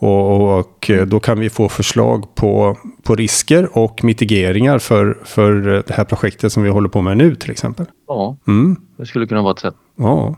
Och, 0.00 0.58
och, 0.58 0.90
eh, 0.90 1.06
då 1.06 1.20
kan 1.20 1.40
vi 1.40 1.50
få 1.50 1.68
förslag 1.68 2.34
på, 2.34 2.76
på 3.02 3.14
risker 3.14 3.78
och 3.78 4.04
mitigeringar 4.04 4.78
för, 4.78 5.18
för 5.24 5.52
det 5.86 5.94
här 5.94 6.04
projektet 6.04 6.52
som 6.52 6.62
vi 6.62 6.68
håller 6.68 6.88
på 6.88 7.02
med 7.02 7.16
nu 7.16 7.34
till 7.34 7.50
exempel. 7.50 7.86
Ja, 8.08 8.36
mm. 8.46 8.76
det 8.98 9.06
skulle 9.06 9.26
kunna 9.26 9.42
vara 9.42 9.52
ett 9.52 9.58
sätt. 9.58 9.74
Ja. 9.96 10.36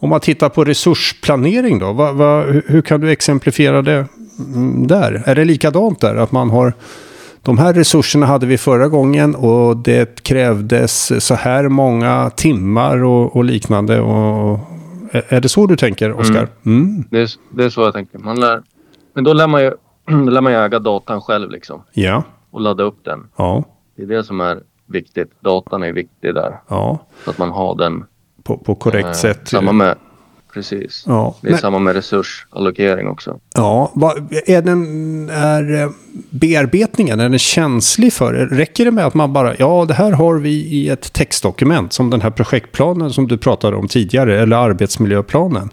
Om 0.00 0.08
man 0.08 0.20
tittar 0.20 0.48
på 0.48 0.64
resursplanering 0.64 1.78
då, 1.78 1.92
vad, 1.92 2.14
vad, 2.14 2.62
hur 2.66 2.82
kan 2.82 3.00
du 3.00 3.10
exemplifiera 3.10 3.82
det 3.82 4.06
mm, 4.38 4.86
där? 4.86 5.22
Är 5.26 5.34
det 5.34 5.44
likadant 5.44 6.00
där? 6.00 6.16
Att 6.16 6.32
man 6.32 6.50
har 6.50 6.74
de 7.42 7.58
här 7.58 7.74
resurserna 7.74 8.26
hade 8.26 8.46
vi 8.46 8.58
förra 8.58 8.88
gången 8.88 9.34
och 9.34 9.76
det 9.76 10.22
krävdes 10.22 11.24
så 11.26 11.34
här 11.34 11.68
många 11.68 12.30
timmar 12.30 13.04
och, 13.04 13.36
och 13.36 13.44
liknande. 13.44 14.00
Och, 14.00 14.58
Är 15.12 15.40
det 15.40 15.48
så 15.48 15.66
du 15.66 15.76
tänker, 15.76 16.12
Oskar? 16.12 16.48
Mm. 16.66 17.04
Det, 17.10 17.20
är, 17.20 17.30
det 17.50 17.64
är 17.64 17.70
så 17.70 17.80
jag 17.80 17.92
tänker. 17.92 18.18
Man 18.18 18.40
lär, 18.40 18.62
men 19.14 19.24
då 19.24 19.32
lär 19.32 19.46
man 19.46 19.62
ju 19.62 19.70
då 20.06 20.30
lär 20.30 20.40
man 20.40 20.52
ju 20.52 20.58
äga 20.58 20.78
datan 20.78 21.20
själv 21.20 21.50
liksom. 21.50 21.82
Ja. 21.92 22.22
Och 22.50 22.60
ladda 22.60 22.82
upp 22.82 23.04
den. 23.04 23.28
Ja. 23.36 23.64
Det 23.96 24.02
är 24.02 24.06
det 24.06 24.24
som 24.24 24.40
är 24.40 24.60
viktigt. 24.86 25.30
Datan 25.40 25.82
är 25.82 25.92
viktig 25.92 26.34
där. 26.34 26.60
Ja. 26.68 26.98
Så 27.24 27.30
att 27.30 27.38
man 27.38 27.50
har 27.50 27.74
den. 27.74 28.04
På, 28.50 28.56
på 28.64 28.74
korrekt 28.74 29.06
eh, 29.06 29.12
sätt. 29.12 29.40
Samma 29.48 29.72
med, 29.72 29.94
precis. 30.54 31.04
Ja. 31.06 31.36
Det 31.40 31.48
är 31.48 31.50
Men- 31.50 31.60
samma 31.60 31.78
med 31.78 31.94
resursallokering 31.94 33.08
också. 33.08 33.38
Ja, 33.54 33.90
vad- 33.94 34.34
är, 34.46 34.62
den, 34.62 35.28
är 35.30 35.82
eh, 35.82 35.90
bearbetningen 36.30 37.20
är 37.20 37.28
den 37.28 37.38
känslig 37.38 38.12
för 38.12 38.32
det? 38.32 38.46
Räcker 38.46 38.84
det 38.84 38.90
med 38.90 39.06
att 39.06 39.14
man 39.14 39.32
bara, 39.32 39.54
ja 39.58 39.84
det 39.88 39.94
här 39.94 40.12
har 40.12 40.34
vi 40.34 40.50
i 40.50 40.88
ett 40.88 41.12
textdokument 41.12 41.92
som 41.92 42.10
den 42.10 42.20
här 42.20 42.30
projektplanen 42.30 43.10
som 43.12 43.28
du 43.28 43.38
pratade 43.38 43.76
om 43.76 43.88
tidigare, 43.88 44.42
eller 44.42 44.56
arbetsmiljöplanen. 44.56 45.70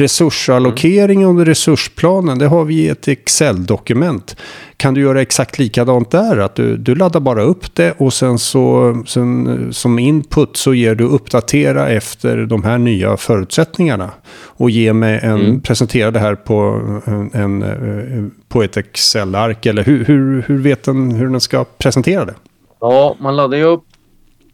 Resursallokering 0.00 1.24
under 1.24 1.44
resursplanen, 1.44 2.38
det 2.38 2.46
har 2.46 2.64
vi 2.64 2.74
i 2.74 2.88
ett 2.88 3.08
Excel-dokument. 3.08 4.36
Kan 4.76 4.94
du 4.94 5.00
göra 5.00 5.22
exakt 5.22 5.58
likadant 5.58 6.10
där? 6.10 6.36
Att 6.38 6.54
du, 6.54 6.76
du 6.76 6.94
laddar 6.94 7.20
bara 7.20 7.42
upp 7.42 7.74
det 7.74 7.92
och 7.98 8.12
sen 8.12 8.38
så 8.38 8.94
sen, 9.06 9.68
som 9.72 9.98
input 9.98 10.56
så 10.56 10.74
ger 10.74 10.94
du 10.94 11.04
uppdatera 11.04 11.88
efter 11.88 12.36
de 12.46 12.64
här 12.64 12.78
nya 12.78 13.16
förutsättningarna. 13.16 14.10
Och 14.46 14.70
ge 14.70 14.92
mig 14.92 15.20
en, 15.22 15.40
Mm. 15.40 15.60
presentera 15.60 16.10
det 16.10 16.18
här 16.18 16.34
på, 16.34 16.80
en, 17.04 17.32
en, 17.32 18.30
på 18.48 18.62
ett 18.62 18.76
Excel-ark. 18.76 19.66
Eller 19.66 19.84
hur, 19.84 20.04
hur, 20.04 20.42
hur 20.46 20.58
vet 20.58 20.82
den 20.84 21.10
hur 21.10 21.28
den 21.28 21.40
ska 21.40 21.64
presentera 21.78 22.24
det? 22.24 22.34
Ja, 22.80 23.16
man 23.20 23.36
laddar 23.36 23.58
ju 23.58 23.64
upp. 23.64 23.84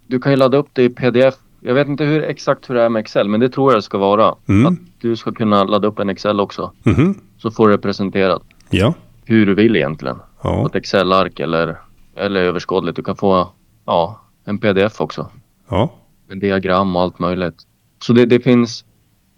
Du 0.07 0.19
kan 0.21 0.33
ju 0.33 0.37
ladda 0.37 0.57
upp 0.59 0.69
det 0.73 0.83
i 0.83 0.89
pdf. 0.89 1.35
Jag 1.67 1.75
vet 1.75 1.89
inte 1.89 2.05
hur, 2.05 2.23
exakt 2.23 2.71
hur 2.71 2.75
det 2.75 2.83
är 2.83 2.89
med 2.89 3.01
Excel, 3.01 3.29
men 3.29 3.41
det 3.41 3.49
tror 3.49 3.73
jag 3.73 3.79
det 3.79 3.83
ska 3.83 3.99
vara. 3.99 4.35
Mm. 4.49 4.67
Att 4.67 4.79
du 5.01 5.17
ska 5.17 5.33
kunna 5.33 5.65
ladda 5.65 5.89
upp 5.89 5.99
en 5.99 6.09
Excel 6.09 6.41
också. 6.41 6.73
Mhm. 6.83 7.15
Så 7.39 7.51
får 7.51 7.69
du 7.69 7.79
presenterat 7.79 8.43
Ja. 8.71 8.95
hur 9.25 9.47
du 9.47 9.55
vill 9.55 9.77
egentligen. 9.77 10.17
På 10.17 10.23
Ja. 10.43 10.67
ett 10.67 10.75
Excel-ark 10.75 11.41
eller, 11.41 11.79
eller 12.17 12.41
överskådligt. 12.41 12.97
Du 12.97 13.03
kan 13.03 13.17
få 13.17 13.49
ja, 13.87 14.21
en 14.45 14.59
pdf 14.59 15.01
också. 15.01 15.31
Ja. 15.69 15.93
Med 16.29 16.39
diagram 16.41 16.97
och 16.97 17.03
allt 17.03 17.19
möjligt. 17.19 17.55
Så 18.03 18.13
det, 18.13 18.27
det 18.27 18.41
finns... 18.41 18.85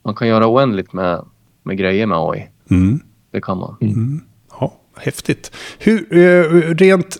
Man 0.04 0.14
kan 0.14 0.28
göra 0.28 0.46
oändligt 0.48 0.92
med, 0.92 1.24
med 1.62 1.78
grejer 1.78 2.06
med 2.06 2.18
AI. 2.18 2.48
Mm. 2.70 3.00
Det 3.30 3.40
kan 3.40 3.58
man. 3.58 3.76
Ja, 4.60 4.72
häftigt. 4.96 5.52
Hur, 5.78 6.16
eh, 6.16 6.42
rent, 6.74 7.16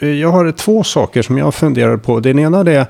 eh, 0.00 0.08
jag 0.08 0.28
har 0.28 0.52
två 0.52 0.84
saker 0.84 1.22
som 1.22 1.38
jag 1.38 1.54
funderar 1.54 1.96
på. 1.96 2.20
Den 2.20 2.38
ena 2.38 2.60
är 2.60 2.86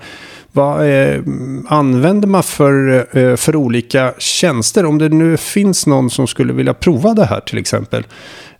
vad 0.52 0.90
eh, 0.90 1.21
använder 1.66 2.28
man 2.28 2.42
för, 2.42 3.07
eh, 3.19 3.37
för 3.37 3.57
olika 3.57 4.14
tjänster? 4.19 4.85
Om 4.85 4.99
det 4.99 5.09
nu 5.09 5.37
finns 5.37 5.87
någon 5.87 6.11
som 6.11 6.26
skulle 6.26 6.52
vilja 6.52 6.75
prova 6.75 7.14
det 7.14 7.25
här 7.25 7.40
till 7.40 7.59
exempel. 7.59 8.04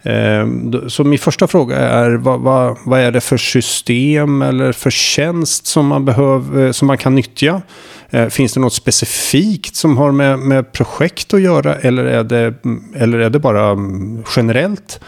Eh, 0.03 0.47
så 0.89 1.05
min 1.05 1.19
första 1.19 1.47
fråga 1.47 1.77
är 1.77 2.11
vad, 2.11 2.41
vad, 2.41 2.77
vad 2.85 3.01
är 3.01 3.11
det 3.11 3.21
för 3.21 3.37
system 3.37 4.43
eller 4.43 4.73
för 4.73 4.91
tjänst 4.91 5.67
som 5.67 5.87
man, 5.87 6.05
behöver, 6.05 6.67
eh, 6.67 6.73
som 6.73 6.87
man 6.87 6.99
kan 6.99 7.15
nyttja? 7.15 7.63
Eh, 8.11 8.29
finns 8.29 8.55
det 8.55 8.61
något 8.61 8.73
specifikt 8.73 9.77
som 9.77 9.97
har 9.97 10.13
med, 10.13 10.39
med 10.39 10.73
projekt 10.73 11.35
att 11.35 11.41
göra 11.41 11.75
eller 11.75 12.05
är 12.05 12.25
det, 12.25 12.55
eller 12.97 13.19
är 13.19 13.31
det 13.31 13.39
bara 13.39 13.71
mm, 13.71 14.25
generellt? 14.37 15.01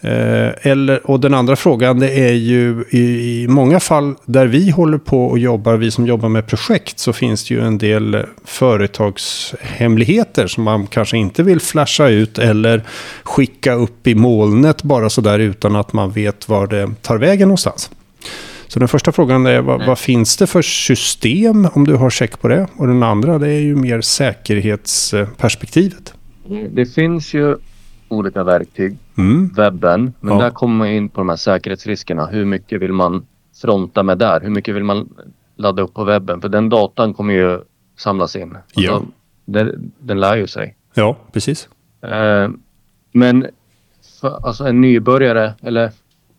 Eh, 0.00 0.50
eller, 0.62 1.10
och 1.10 1.20
den 1.20 1.34
andra 1.34 1.56
frågan 1.56 1.98
det 1.98 2.10
är 2.10 2.32
ju 2.32 2.84
i, 2.90 3.42
i 3.42 3.48
många 3.48 3.80
fall 3.80 4.14
där 4.24 4.46
vi 4.46 4.70
håller 4.70 4.98
på 4.98 5.26
och 5.26 5.38
jobbar, 5.38 5.76
vi 5.76 5.90
som 5.90 6.06
jobbar 6.06 6.28
med 6.28 6.46
projekt, 6.46 6.98
så 6.98 7.12
finns 7.12 7.48
det 7.48 7.54
ju 7.54 7.60
en 7.60 7.78
del 7.78 8.24
företagshemligheter 8.44 10.46
som 10.46 10.64
man 10.64 10.86
kanske 10.86 11.16
inte 11.16 11.42
vill 11.42 11.60
flasha 11.60 12.08
ut 12.08 12.38
eller 12.38 12.82
skicka 13.22 13.72
upp 13.72 14.06
i 14.06 14.14
molnet 14.14 14.82
bara 14.82 15.10
sådär 15.10 15.38
utan 15.38 15.76
att 15.76 15.92
man 15.92 16.10
vet 16.10 16.48
var 16.48 16.66
det 16.66 16.90
tar 17.02 17.18
vägen 17.18 17.48
någonstans. 17.48 17.90
Så 18.68 18.78
den 18.78 18.88
första 18.88 19.12
frågan 19.12 19.46
är 19.46 19.60
vad, 19.60 19.86
vad 19.86 19.98
finns 19.98 20.36
det 20.36 20.46
för 20.46 20.62
system 20.62 21.68
om 21.72 21.86
du 21.86 21.94
har 21.94 22.10
check 22.10 22.40
på 22.40 22.48
det? 22.48 22.66
Och 22.76 22.86
den 22.86 23.02
andra 23.02 23.38
det 23.38 23.48
är 23.48 23.60
ju 23.60 23.76
mer 23.76 24.00
säkerhetsperspektivet. 24.00 26.14
Det 26.70 26.86
finns 26.86 27.34
ju 27.34 27.56
olika 28.08 28.44
verktyg. 28.44 28.98
Mm. 29.18 29.48
Webben. 29.48 30.12
Men 30.20 30.34
Ja. 30.38 30.42
där 30.44 30.50
kommer 30.50 30.74
man 30.76 30.88
in 30.88 31.08
på 31.08 31.20
de 31.20 31.28
här 31.28 31.36
säkerhetsriskerna. 31.36 32.26
Hur 32.26 32.44
mycket 32.44 32.80
vill 32.80 32.92
man 32.92 33.26
fronta 33.62 34.02
med 34.02 34.18
där? 34.18 34.40
Hur 34.40 34.50
mycket 34.50 34.74
vill 34.74 34.84
man 34.84 35.08
ladda 35.56 35.82
upp 35.82 35.94
på 35.94 36.04
webben? 36.04 36.40
För 36.40 36.48
den 36.48 36.68
datan 36.68 37.14
kommer 37.14 37.34
ju 37.34 37.60
samlas 37.96 38.36
in. 38.36 38.56
Ja. 38.74 39.02
Den, 39.44 39.92
den 39.98 40.20
lär 40.20 40.36
ju 40.36 40.46
sig. 40.46 40.76
Ja, 40.94 41.16
precis. 41.32 41.68
Eh, 42.02 42.48
men 43.12 43.46
för, 44.20 44.46
alltså 44.46 44.64
en 44.64 44.80
nybörjare 44.80 45.54
eller 45.62 45.90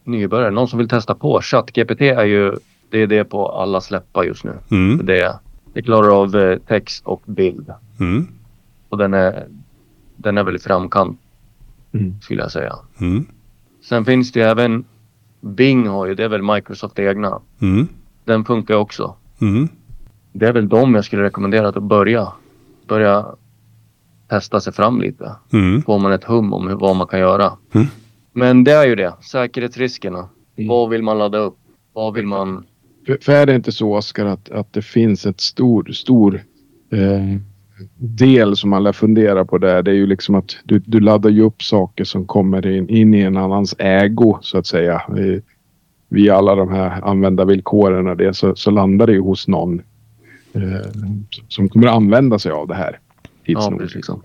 nybörjare, 0.03 0.51
någon 0.51 0.67
som 0.67 0.79
vill 0.79 0.89
testa 0.89 1.15
på. 1.15 1.39
ChatGPT 1.41 2.01
är 2.01 2.23
ju 2.25 2.55
det 2.89 2.97
är 3.01 3.07
det 3.07 3.23
på 3.23 3.49
alla 3.51 3.81
släppar 3.81 4.23
just 4.23 4.43
nu. 4.43 4.53
Mm. 4.71 5.05
Det, 5.05 5.39
det 5.73 5.81
klarar 5.81 6.21
av 6.21 6.35
eh, 6.35 6.57
text 6.59 7.05
och 7.05 7.21
bild. 7.25 7.73
Mm. 7.99 8.27
Och 8.89 8.97
den 8.97 9.13
är, 9.13 9.47
den 10.15 10.37
är 10.37 10.43
väl 10.43 10.55
i 10.55 10.59
framkant 10.59 11.19
Mm. 11.93 12.21
skulle 12.21 12.41
jag 12.41 12.51
säga. 12.51 12.75
Mm. 13.01 13.25
Sen 13.83 14.05
finns 14.05 14.31
det 14.31 14.39
ju 14.39 14.45
även 14.45 14.85
Bing 15.41 15.87
har 15.87 16.05
ju, 16.05 16.15
det 16.15 16.23
är 16.23 16.29
väl 16.29 16.41
Microsoft 16.41 16.99
egna. 16.99 17.41
Mm. 17.61 17.87
Den 18.25 18.45
funkar 18.45 18.75
också. 18.75 19.15
Mm. 19.41 19.67
Det 20.33 20.47
är 20.47 20.53
väl 20.53 20.69
de 20.69 20.95
jag 20.95 21.05
skulle 21.05 21.23
rekommendera 21.23 21.67
att 21.67 21.83
börja. 21.83 22.27
Börja 22.87 23.25
testa 24.27 24.59
sig 24.59 24.73
fram 24.73 25.01
lite. 25.01 25.35
Mm. 25.53 25.81
Får 25.81 25.99
man 25.99 26.11
ett 26.11 26.23
hum 26.23 26.53
om 26.53 26.67
hur, 26.67 26.75
vad 26.75 26.95
man 26.95 27.07
kan 27.07 27.19
göra. 27.19 27.53
Mm. 27.71 27.87
Men 28.33 28.63
det 28.63 28.71
är 28.71 28.87
ju 28.87 28.95
det. 28.95 29.13
Säkerhetsriskerna. 29.21 30.29
Mm. 30.55 30.67
Vad 30.67 30.89
vill 30.89 31.03
man 31.03 31.17
ladda 31.17 31.37
upp? 31.37 31.57
Vad 31.93 32.13
vill 32.13 32.27
man... 32.27 32.65
För, 33.05 33.17
för 33.21 33.33
är 33.33 33.45
det 33.45 33.55
inte 33.55 33.71
så 33.71 33.95
Oskar 33.95 34.25
att, 34.25 34.49
att 34.49 34.73
det 34.73 34.81
finns 34.81 35.25
ett 35.25 35.39
stor, 35.39 35.83
stor 35.83 36.43
eh, 36.91 37.39
del 37.97 38.55
som 38.55 38.69
man 38.69 38.83
lär 38.83 38.91
fundera 38.91 39.45
på 39.45 39.57
där. 39.57 39.83
Det 39.83 39.91
är 39.91 39.95
ju 39.95 40.07
liksom 40.07 40.35
att 40.35 40.57
du, 40.63 40.79
du 40.79 40.99
laddar 40.99 41.29
ju 41.29 41.41
upp 41.41 41.63
saker 41.63 42.03
som 42.03 42.25
kommer 42.25 42.67
in, 42.67 42.89
in 42.89 43.13
i 43.13 43.21
en 43.21 43.37
annans 43.37 43.75
ägo 43.79 44.37
så 44.41 44.57
att 44.57 44.65
säga. 44.65 44.93
Eh, 44.93 45.41
via 46.09 46.35
alla 46.35 46.55
de 46.55 46.69
här 46.69 47.01
användarvillkoren 47.01 48.07
och 48.07 48.17
det 48.17 48.33
så, 48.33 48.55
så 48.55 48.71
landar 48.71 49.07
det 49.07 49.13
ju 49.13 49.21
hos 49.21 49.47
någon 49.47 49.81
eh, 50.53 50.91
som 51.47 51.69
kommer 51.69 51.87
att 51.87 51.95
använda 51.95 52.39
sig 52.39 52.51
av 52.51 52.67
det 52.67 52.75
här. 52.75 52.99
Ja, 53.43 53.69
nog, 53.69 53.79
precis. 53.79 53.95
liksom. 53.95 54.23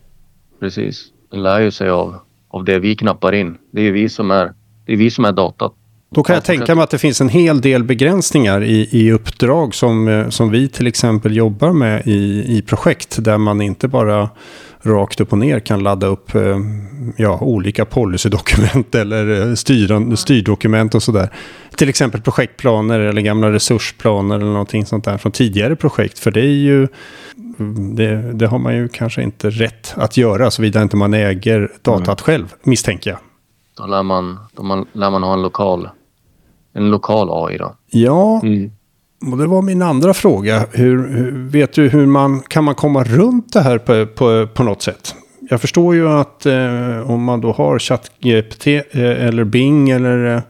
Precis. 0.60 1.12
Den 1.30 1.42
lär 1.42 1.60
ju 1.60 1.70
sig 1.70 1.90
av, 1.90 2.14
av 2.48 2.64
det 2.64 2.78
vi 2.78 2.96
knappar 2.96 3.32
in. 3.32 3.58
Det 3.70 3.80
är 3.82 3.92
vi 3.92 4.08
som 4.08 4.30
är, 4.30 4.52
det 4.86 4.92
är, 4.92 4.96
vi 4.96 5.10
som 5.10 5.24
är 5.24 5.32
datat. 5.32 5.74
Då 6.14 6.22
kan 6.22 6.34
Ja, 6.34 6.36
jag 6.36 6.44
tänka 6.44 6.74
mig 6.74 6.84
att 6.84 6.90
det 6.90 6.98
finns 6.98 7.20
en 7.20 7.28
hel 7.28 7.60
del 7.60 7.84
begränsningar 7.84 8.62
i, 8.62 8.88
i 8.90 9.12
uppdrag 9.12 9.74
som, 9.74 10.08
eh, 10.08 10.28
som 10.28 10.50
vi 10.50 10.68
till 10.68 10.86
exempel 10.86 11.36
jobbar 11.36 11.72
med 11.72 12.06
i, 12.06 12.44
i 12.58 12.62
projekt. 12.62 13.24
Där 13.24 13.38
man 13.38 13.62
inte 13.62 13.88
bara 13.88 14.30
rakt 14.82 15.20
upp 15.20 15.32
och 15.32 15.38
ner 15.38 15.60
kan 15.60 15.82
ladda 15.82 16.06
upp 16.06 16.34
eh, 16.34 16.58
ja, 17.16 17.38
olika 17.40 17.84
policydokument 17.84 18.94
eller 18.94 19.48
eh, 19.48 19.54
styran, 19.54 20.16
styrdokument 20.16 20.94
och 20.94 21.02
sådär. 21.02 21.28
Till 21.76 21.88
exempel 21.88 22.20
projektplaner 22.20 23.00
eller 23.00 23.22
gamla 23.22 23.52
resursplaner 23.52 24.34
eller 24.34 24.46
någonting 24.46 24.86
sånt 24.86 25.04
där 25.04 25.18
från 25.18 25.32
tidigare 25.32 25.76
projekt. 25.76 26.18
För 26.18 26.30
det 26.30 26.40
är 26.40 26.44
ju 26.44 26.88
det, 27.96 28.32
det 28.32 28.46
har 28.46 28.58
man 28.58 28.74
ju 28.74 28.88
kanske 28.88 29.22
inte 29.22 29.50
rätt 29.50 29.94
att 29.96 30.16
göra 30.16 30.50
såvida 30.50 30.82
inte 30.82 30.96
man 30.96 31.14
äger 31.14 31.72
datat 31.82 32.20
själv, 32.20 32.54
misstänker 32.62 33.10
jag. 33.10 33.18
Då 33.76 33.86
lär 33.86 34.02
man, 34.02 34.38
då 34.56 34.62
man, 34.62 34.86
lär 34.92 35.10
man 35.10 35.22
ha 35.22 35.32
en 35.32 35.42
lokal, 35.42 35.88
en 36.74 36.90
lokal 36.90 37.28
AI 37.48 37.58
då. 37.58 37.76
Ja, 37.90 38.40
Mm. 38.42 38.70
Och 39.32 39.38
det 39.38 39.46
var 39.46 39.62
min 39.62 39.82
andra 39.82 40.14
fråga. 40.14 40.66
Hur, 40.72 41.08
hur, 41.08 41.48
vet 41.50 41.72
du 41.72 41.88
hur 41.88 42.06
man 42.06 42.40
kan 42.40 42.64
man 42.64 42.74
komma 42.74 43.04
runt 43.04 43.52
det 43.52 43.60
här 43.60 43.78
på, 43.78 44.06
på, 44.06 44.46
på 44.54 44.62
något 44.62 44.82
sätt? 44.82 45.14
Jag 45.50 45.60
förstår 45.60 45.94
ju 45.94 46.08
att 46.08 46.46
eh, 46.46 47.10
om 47.10 47.24
man 47.24 47.40
då 47.40 47.52
har 47.52 47.78
ChatGPT 47.78 48.66
eh, 48.66 48.82
eller 49.26 49.44
Bing 49.44 49.90
eller 49.90 50.42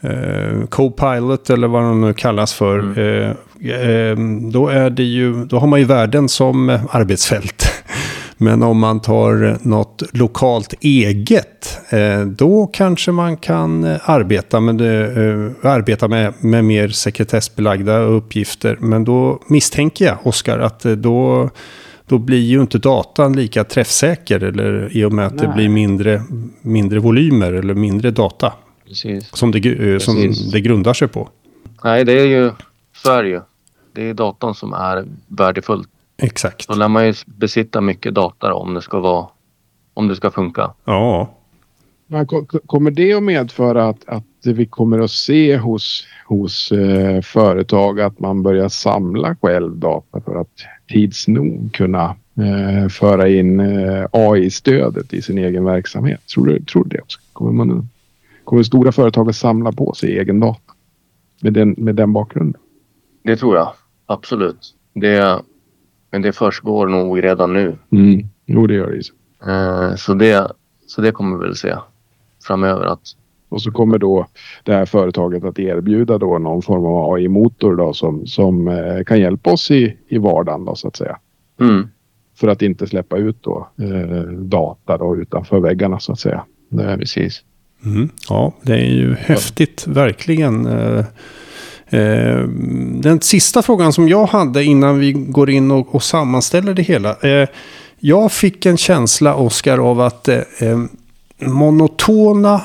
eh, 0.00 0.66
Copilot 0.68 1.50
eller 1.50 1.68
vad 1.68 1.82
de 1.82 2.00
nu 2.00 2.14
kallas 2.14 2.54
för. 2.54 2.98
Eh, 2.98 3.30
eh, 3.70 4.16
då, 4.52 4.68
är 4.68 4.90
det 4.90 5.02
ju, 5.02 5.44
då 5.44 5.58
har 5.58 5.66
man 5.66 5.80
ju 5.80 5.86
värden 5.86 6.28
som 6.28 6.70
eh, 6.70 6.80
arbetsfält. 6.90 7.71
Men 8.42 8.62
om 8.62 8.78
man 8.78 9.00
tar 9.00 9.58
något 9.68 10.02
lokalt 10.12 10.74
eget, 10.80 11.80
eh, 11.90 12.20
då 12.20 12.66
kanske 12.66 13.12
man 13.12 13.36
kan 13.36 13.84
eh, 13.84 14.10
arbeta 14.10 14.60
med, 14.60 14.74
det, 14.74 15.04
eh, 15.04 15.70
arbeta 15.72 16.08
med, 16.08 16.34
med 16.40 16.64
mer 16.64 16.88
sekretessbelagda 16.88 17.98
uppgifter. 17.98 18.76
Men 18.80 19.04
då 19.04 19.42
misstänker 19.46 20.04
jag, 20.04 20.26
Oskar, 20.26 20.58
att 20.58 20.80
då, 20.80 21.50
då 22.06 22.18
blir 22.18 22.40
ju 22.40 22.60
inte 22.60 22.78
datan 22.78 23.36
lika 23.36 23.64
träffsäker. 23.64 24.42
Eller, 24.42 24.96
I 24.96 25.04
och 25.04 25.12
med 25.12 25.26
att 25.26 25.38
det 25.38 25.46
Nej. 25.46 25.56
blir 25.56 25.68
mindre, 25.68 26.22
mindre 26.62 26.98
volymer 26.98 27.52
eller 27.52 27.74
mindre 27.74 28.10
data. 28.10 28.52
Precis. 28.88 29.36
Som 29.36 29.50
det, 29.50 30.02
som 30.02 30.16
Precis. 30.16 30.52
det 30.52 30.60
grundar 30.60 30.94
sig 30.94 31.08
på. 31.08 31.28
Nej, 31.84 32.04
det 32.04 32.12
är 32.12 32.26
ju, 32.26 32.46
är 33.06 33.22
det. 33.22 33.42
Det 33.94 34.08
är 34.08 34.14
datan 34.14 34.54
som 34.54 34.72
är 34.72 35.04
värdefullt. 35.26 35.88
Exakt. 36.22 36.68
Då 36.68 36.74
lär 36.74 36.88
man 36.88 37.06
ju 37.06 37.14
besitta 37.26 37.80
mycket 37.80 38.14
data 38.14 38.48
då, 38.48 38.54
om 38.54 38.74
det 38.74 38.82
ska 38.82 39.00
vara 39.00 39.26
om 39.94 40.08
det 40.08 40.16
ska 40.16 40.30
funka. 40.30 40.74
Ja. 40.84 41.30
Men 42.06 42.26
ko- 42.26 42.44
ko- 42.44 42.60
kommer 42.66 42.90
det 42.90 43.14
att 43.14 43.22
medföra 43.22 43.88
att, 43.88 44.08
att 44.08 44.24
vi 44.44 44.66
kommer 44.66 44.98
att 44.98 45.10
se 45.10 45.56
hos, 45.56 46.06
hos 46.26 46.72
eh, 46.72 47.20
företag 47.20 48.00
att 48.00 48.18
man 48.20 48.42
börjar 48.42 48.68
samla 48.68 49.36
själv 49.42 49.76
data 49.76 50.20
för 50.20 50.40
att 50.40 50.48
tids 50.88 51.28
nog 51.28 51.70
kunna 51.72 52.16
eh, 52.38 52.88
föra 52.88 53.28
in 53.28 53.60
eh, 53.60 54.06
AI-stödet 54.12 55.12
i 55.12 55.22
sin 55.22 55.38
egen 55.38 55.64
verksamhet? 55.64 56.26
Tror 56.34 56.46
du, 56.46 56.60
tror 56.64 56.84
du 56.84 56.96
det? 56.96 57.02
Också? 57.02 57.20
Kommer, 57.32 57.52
man, 57.52 57.88
kommer 58.44 58.62
stora 58.62 58.92
företag 58.92 59.28
att 59.28 59.36
samla 59.36 59.72
på 59.72 59.94
sig 59.94 60.18
egen 60.18 60.40
data 60.40 60.72
med 61.42 61.52
den, 61.52 61.74
med 61.78 61.94
den 61.94 62.12
bakgrunden? 62.12 62.60
Det 63.24 63.36
tror 63.36 63.56
jag 63.56 63.72
absolut. 64.06 64.74
Det, 64.94 65.40
men 66.12 66.22
det 66.22 66.32
försiggår 66.32 66.86
nog 66.86 67.24
redan 67.24 67.52
nu. 67.52 67.76
Mm. 67.92 68.26
Jo, 68.46 68.66
det 68.66 68.74
gör 68.74 68.90
det. 68.90 69.50
Eh, 69.52 69.94
så, 69.96 70.14
det, 70.14 70.52
så 70.86 71.00
det 71.00 71.12
kommer 71.12 71.36
vi 71.38 71.44
väl 71.44 71.56
se 71.56 71.74
framöver. 72.46 72.84
Att, 72.84 73.00
Och 73.48 73.62
så 73.62 73.70
kommer 73.70 73.98
då 73.98 74.26
det 74.64 74.72
här 74.74 74.86
företaget 74.86 75.44
att 75.44 75.58
erbjuda 75.58 76.18
då 76.18 76.38
någon 76.38 76.62
form 76.62 76.84
av 76.84 77.14
AI-motor 77.14 77.76
då 77.76 77.92
som, 77.92 78.26
som 78.26 78.68
eh, 78.68 79.04
kan 79.06 79.20
hjälpa 79.20 79.52
oss 79.52 79.70
i, 79.70 79.96
i 80.08 80.18
vardagen 80.18 80.64
då 80.64 80.74
så 80.74 80.88
att 80.88 80.96
säga. 80.96 81.18
mm, 81.60 81.88
För 82.36 82.48
att 82.48 82.62
inte 82.62 82.86
släppa 82.86 83.16
ut 83.16 83.36
då 83.42 83.68
eh, 83.78 84.22
data 84.32 84.98
då 84.98 85.16
utanför 85.16 85.60
väggarna 85.60 86.00
så 86.00 86.12
att 86.12 86.20
säga. 86.20 86.44
Det, 86.68 86.98
precis. 86.98 87.42
Mm. 87.84 88.08
Ja, 88.28 88.52
det 88.62 88.74
är 88.74 88.90
ju 88.94 89.14
häftigt, 89.14 89.86
verkligen. 89.86 90.66
Eh, 90.66 91.04
Eh, 91.92 92.38
den 93.00 93.20
sista 93.20 93.62
frågan 93.62 93.92
som 93.92 94.08
jag 94.08 94.26
hade 94.26 94.64
innan 94.64 94.98
vi 94.98 95.12
går 95.12 95.50
in 95.50 95.70
och, 95.70 95.94
och 95.94 96.02
sammanställer 96.02 96.74
det 96.74 96.82
hela. 96.82 97.16
Eh, 97.20 97.48
jag 97.98 98.32
fick 98.32 98.66
en 98.66 98.76
känsla, 98.76 99.34
Oskar, 99.34 99.78
av 99.78 100.00
att 100.00 100.28
eh, 100.28 100.38
monotona, 101.38 102.60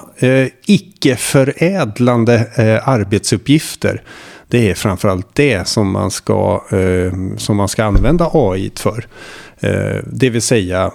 icke-förädlande 0.65 2.45
arbetsuppgifter. 2.83 4.01
Det 4.47 4.69
är 4.69 4.73
framförallt 4.73 5.35
det 5.35 5.67
som 5.67 5.91
man 5.91 6.11
ska, 6.11 6.61
som 7.37 7.57
man 7.57 7.67
ska 7.67 7.83
använda 7.83 8.29
AI 8.33 8.71
för. 8.75 9.07
Det 10.03 10.29
vill 10.29 10.41
säga 10.41 10.91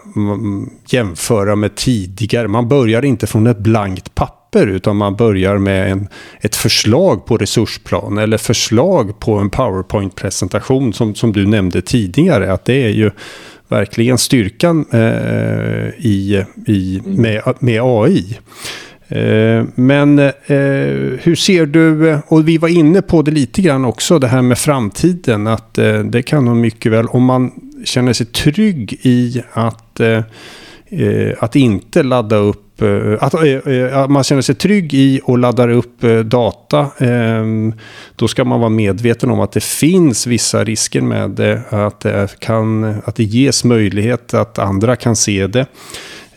jämföra 0.86 1.56
med 1.56 1.74
tidigare. 1.74 2.48
Man 2.48 2.68
börjar 2.68 3.04
inte 3.04 3.26
från 3.26 3.46
ett 3.46 3.58
blankt 3.58 4.14
papper 4.14 4.41
utan 4.61 4.97
man 4.97 5.16
börjar 5.16 5.59
med 5.59 5.92
en, 5.92 6.09
ett 6.40 6.56
förslag 6.56 7.26
på 7.26 7.37
resursplan 7.37 8.18
eller 8.18 8.38
förslag 8.38 9.21
på 9.21 9.35
en 9.35 9.50
PowerPoint-presentation 9.50 10.92
som, 10.92 11.14
som 11.14 11.32
du 11.32 11.47
nämnde 11.47 11.82
tidigare. 11.82 12.52
Att 12.52 12.64
det 12.64 12.85
är 12.85 12.88
ju 12.88 13.11
verkligen 13.68 14.18
styrkan 14.18 14.85
eh, 14.92 15.88
i, 15.99 16.44
i, 16.66 17.02
med, 17.04 17.42
med 17.59 17.80
AI. 17.82 18.38
Eh, 19.09 19.64
Men 19.75 20.18
eh, 20.18 20.32
hur 21.23 21.35
ser 21.35 21.66
du, 21.66 22.18
och 22.26 22.49
vi 22.49 22.59
var 22.59 22.68
inne 22.68 23.02
på 23.02 23.23
det 23.23 23.30
lite 23.30 23.62
grann 23.62 23.85
också, 23.85 24.18
det 24.18 24.28
här 24.28 24.42
med 24.42 24.59
framtiden. 24.59 25.47
Att 25.47 25.78
eh, 25.78 25.99
det 25.99 26.23
kan 26.23 26.44
nog 26.44 26.56
mycket 26.56 26.92
väl, 26.92 27.06
om 27.06 27.25
man 27.25 27.52
känner 27.85 28.12
sig 28.12 28.26
trygg 28.26 29.00
i 29.03 29.42
att, 29.53 30.00
eh, 30.00 30.22
att 31.38 31.57
inte 31.57 32.02
ladda 32.02 32.37
upp 32.37 32.83
eh, 32.83 33.12
att, 33.20 33.35
eh, 33.35 33.42
eh, 33.74 33.98
att 33.98 34.11
man 34.11 34.24
känner 34.24 34.42
sig 34.42 34.55
trygg 34.55 34.94
i 34.94 35.20
och 35.24 35.38
laddar 35.38 35.68
upp 35.68 36.05
eh, 36.05 36.18
data. 36.18 36.78
eh, 36.98 37.44
Då 38.16 38.28
ska 38.28 38.44
man 38.44 38.61
vara 38.61 38.70
medveten 38.70 39.31
om 39.31 39.40
att 39.40 39.52
det 39.52 39.64
finns 39.64 40.26
vissa 40.26 40.64
risker 40.64 41.00
med 41.00 41.31
det. 41.31 41.62
Att 41.70 42.00
det, 42.00 42.28
kan, 42.38 42.85
att 43.05 43.16
det 43.16 43.24
ges 43.24 43.64
möjlighet 43.64 44.35
att 44.35 44.59
andra 44.59 44.96
kan 44.96 45.16
se 45.16 45.46
det. 45.46 45.66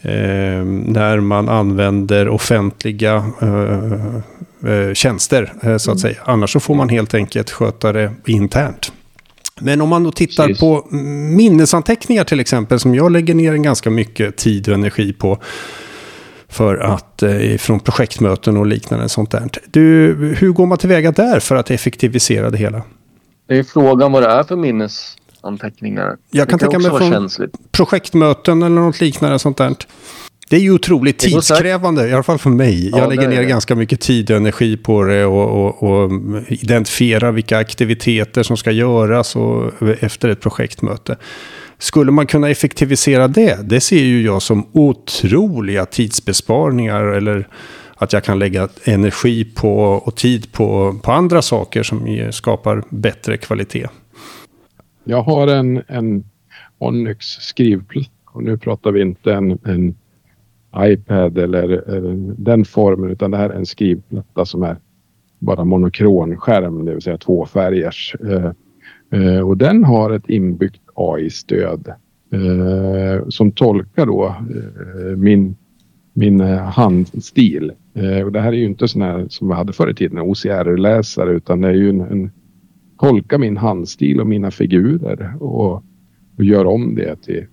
Eh, 0.01 0.63
när 0.85 1.19
man 1.19 1.49
använder 1.49 2.29
offentliga 2.29 3.15
eh, 3.41 4.15
eh, 4.73 4.93
tjänster 4.93 5.53
så 5.61 5.91
att 5.91 5.97
Mm. 5.97 5.97
säga. 5.97 6.15
Annars 6.25 6.53
så 6.53 6.59
får 6.59 6.75
man 6.75 6.89
helt 6.89 7.13
enkelt 7.13 7.51
sköta 7.51 7.91
det 7.93 8.11
internt. 8.25 8.91
Men 9.61 9.81
om 9.81 9.89
man 9.89 10.03
då 10.03 10.11
tittar 10.11 10.47
Precis. 10.47 10.59
på 10.59 10.87
minnesanteckningar 10.91 12.23
till 12.23 12.39
exempel 12.39 12.79
som 12.79 12.95
jag 12.95 13.11
lägger 13.11 13.33
ner 13.33 13.53
en 13.53 13.61
ganska 13.63 13.89
mycket 13.89 14.37
tid 14.37 14.67
och 14.69 14.73
energi 14.73 15.13
på. 15.13 15.37
För 16.49 16.77
att 16.77 17.23
eh, 17.23 17.57
från 17.57 17.79
projektmöten 17.79 18.57
och 18.57 18.65
liknande 18.65 19.09
sånt 19.09 19.31
där. 19.31 19.49
Du, 19.65 20.13
hur 20.39 20.51
går 20.51 20.65
man 20.65 20.77
tillväga 20.77 21.11
där 21.11 21.39
för 21.39 21.55
att 21.55 21.71
effektivisera 21.71 22.49
det 22.49 22.57
hela? 22.57 22.81
Det 23.47 23.57
är 23.57 23.63
frågan 23.63 24.11
vad 24.11 24.23
det 24.23 24.29
är 24.29 24.43
för 24.43 24.55
minnesanteckningar. 24.55 26.17
Jag 26.31 26.49
kan 26.49 26.57
det 26.57 26.65
kan 26.65 26.81
tänka 26.81 26.99
mig 26.99 27.09
från- 27.09 27.49
projektmöten 27.71 28.63
eller 28.63 28.81
något 28.81 29.01
liknande 29.01 29.39
sånt 29.39 29.57
där. 29.57 29.75
Det 30.49 30.55
är 30.55 30.59
ju 30.59 30.71
otroligt 30.71 31.17
tidskrävande, 31.17 32.07
i 32.07 32.13
alla 32.13 32.23
fall 32.23 32.37
för 32.37 32.49
mig. 32.49 32.89
Ja, 32.89 32.97
jag 32.97 33.09
lägger 33.09 33.27
ner 33.27 33.43
ganska 33.43 33.75
mycket 33.75 34.01
tid 34.01 34.31
och 34.31 34.37
energi 34.37 34.77
på 34.77 35.03
det 35.03 35.25
och, 35.25 35.65
och, 35.65 35.83
och 35.83 36.11
identifiera 36.47 37.31
vilka 37.31 37.57
aktiviteter 37.57 38.43
som 38.43 38.57
ska 38.57 38.71
göras 38.71 39.35
och, 39.35 39.71
efter 39.99 40.29
ett 40.29 40.41
projektmöte. 40.41 41.17
Skulle 41.77 42.11
man 42.11 42.27
kunna 42.27 42.49
effektivisera 42.49 43.27
det? 43.27 43.69
Det 43.69 43.81
ser 43.81 44.03
ju 44.03 44.21
jag 44.21 44.41
som 44.41 44.67
otroliga 44.71 45.85
tidsbesparingar 45.85 47.03
eller 47.03 47.47
att 47.95 48.13
jag 48.13 48.23
kan 48.23 48.39
lägga 48.39 48.69
energi 48.83 49.45
på 49.45 49.83
och 49.83 50.15
tid 50.15 50.51
på, 50.51 50.99
på 51.03 51.11
andra 51.11 51.41
saker 51.41 51.83
som 51.83 52.29
skapar 52.31 52.83
bättre 52.89 53.37
kvalitet. 53.37 53.87
Jag 55.03 55.21
har 55.21 55.47
en, 55.47 55.83
en 55.87 56.23
Onyx 56.77 57.25
skrivplatta 57.25 58.09
och 58.25 58.43
nu 58.43 58.57
pratar 58.57 58.91
vi 58.91 59.01
inte 59.01 59.33
en, 59.33 59.59
en 59.63 59.95
iPad 60.77 61.37
eller, 61.37 61.63
eller 61.63 62.33
den 62.37 62.65
formen 62.65 63.11
utan 63.11 63.31
det 63.31 63.37
här 63.37 63.49
är 63.49 63.53
en 63.53 63.65
skrivplatta 63.65 64.45
som 64.45 64.63
är 64.63 64.77
bara 65.39 65.63
monokronskärm, 65.63 66.85
det 66.85 66.93
vill 66.93 67.01
säga 67.01 67.17
tvåfärgers. 67.17 68.15
Eh, 68.19 68.51
eh, 69.21 69.39
och 69.39 69.57
den 69.57 69.83
har 69.83 70.11
ett 70.11 70.29
inbyggt 70.29 70.81
AI-stöd 70.93 71.87
eh, 72.31 73.27
som 73.29 73.51
tolkar 73.51 74.05
då 74.05 74.25
eh, 74.25 75.17
min, 75.17 75.55
min 76.13 76.39
handstil. 76.39 77.71
Eh, 77.93 78.25
och 78.25 78.31
det 78.31 78.41
här 78.41 78.53
är 78.53 78.57
ju 78.57 78.65
inte 78.65 78.87
sån 78.87 79.01
här 79.01 79.25
som 79.29 79.47
vi 79.47 79.53
hade 79.53 79.73
förr 79.73 79.89
i 79.89 79.95
tiden, 79.95 80.19
OCR-läsare 80.19 81.31
utan 81.31 81.61
det 81.61 81.67
är 81.67 81.73
ju 81.73 81.89
en, 81.89 82.01
en 82.01 82.31
tolka 82.99 83.37
min 83.37 83.57
handstil 83.57 84.21
och 84.21 84.27
mina 84.27 84.51
figurer 84.51 85.33
och, 85.39 85.83
och 86.37 86.43
gör 86.43 86.65
om 86.65 86.95
det 86.95 87.21
till, 87.21 87.45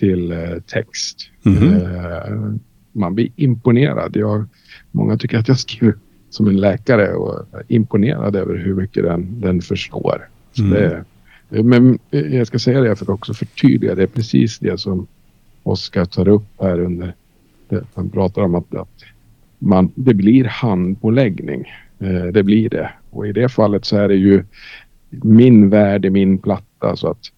till 0.00 0.32
eh, 0.32 0.38
text. 0.66 1.30
Mhm. 1.42 1.76
Eh, 1.76 2.54
man 2.92 3.14
blir 3.14 3.28
imponerad. 3.36 4.16
Jag, 4.16 4.44
många 4.90 5.16
tycker 5.16 5.38
att 5.38 5.48
jag 5.48 5.58
skriver 5.58 5.94
som 6.30 6.48
en 6.48 6.56
läkare 6.56 7.14
och 7.14 7.46
är 7.52 7.62
imponerad 7.68 8.36
över 8.36 8.56
hur 8.56 8.74
mycket 8.74 9.04
den, 9.04 9.40
den 9.40 9.60
förstår. 9.60 10.28
Mm. 10.58 11.04
det, 11.48 11.62
men 11.62 11.98
jag 12.10 12.46
ska 12.46 12.58
säga 12.58 12.80
det 12.80 12.96
för 12.96 13.04
att 13.04 13.08
också 13.08 13.34
förtydliga. 13.34 13.94
Det 13.94 14.02
är 14.02 14.06
precis 14.06 14.58
det 14.58 14.80
som 14.80 15.06
Oskar 15.62 16.04
tar 16.04 16.28
upp 16.28 16.60
här 16.60 16.80
under. 16.80 17.14
Han 17.94 18.10
pratar 18.10 18.42
om 18.42 18.54
att, 18.54 18.74
att 18.74 19.04
man, 19.58 19.92
det 19.94 20.14
blir 20.14 20.44
handpåläggning. 20.44 21.64
Eh, 21.98 22.24
det 22.32 22.42
blir 22.42 22.68
det. 22.68 22.90
Och 23.10 23.26
i 23.26 23.32
det 23.32 23.48
fallet 23.48 23.84
så 23.84 23.96
är 23.96 24.08
det 24.08 24.16
ju 24.16 24.44
min 25.10 25.70
värld 25.70 26.04
i 26.04 26.10
min 26.10 26.38
platta. 26.38 26.96
Så 26.96 27.08
att 27.08 27.32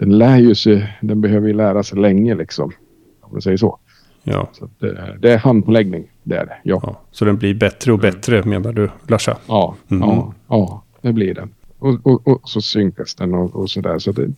den 0.00 0.18
lär 0.18 0.38
ju 0.38 0.54
sig, 0.54 0.98
den 1.00 1.20
behöver 1.20 1.48
ju 1.48 1.54
lära 1.54 1.82
sig 1.82 1.98
länge 1.98 2.34
liksom. 2.34 2.72
Om 3.20 3.32
man 3.32 3.42
säger 3.42 3.56
så. 3.56 3.78
Ja. 4.22 4.48
så 4.52 4.64
att, 4.64 4.82
eh, 4.82 5.14
det 5.20 5.32
är 5.32 5.38
handpåläggning. 5.38 6.04
Det 6.22 6.36
är 6.36 6.46
det. 6.46 6.56
Ja. 6.62 6.80
Ja, 6.82 7.00
så 7.10 7.24
den 7.24 7.36
blir 7.36 7.54
bättre 7.54 7.92
och 7.92 7.98
bättre 7.98 8.42
menar 8.44 8.72
du, 8.72 8.90
Larsa? 9.08 9.36
Ja, 9.46 9.74
Mm. 9.90 10.08
ja, 10.08 10.34
ja, 10.48 10.82
det 11.00 11.12
blir 11.12 11.34
den. 11.34 11.54
Och, 11.78 12.06
och, 12.06 12.28
och 12.28 12.40
så 12.48 12.60
synkas 12.60 13.14
den 13.14 13.34
och, 13.34 13.56
och 13.56 13.70
sådär. 13.70 13.98
Så 13.98 14.12
det 14.12 14.22
är 14.22 14.32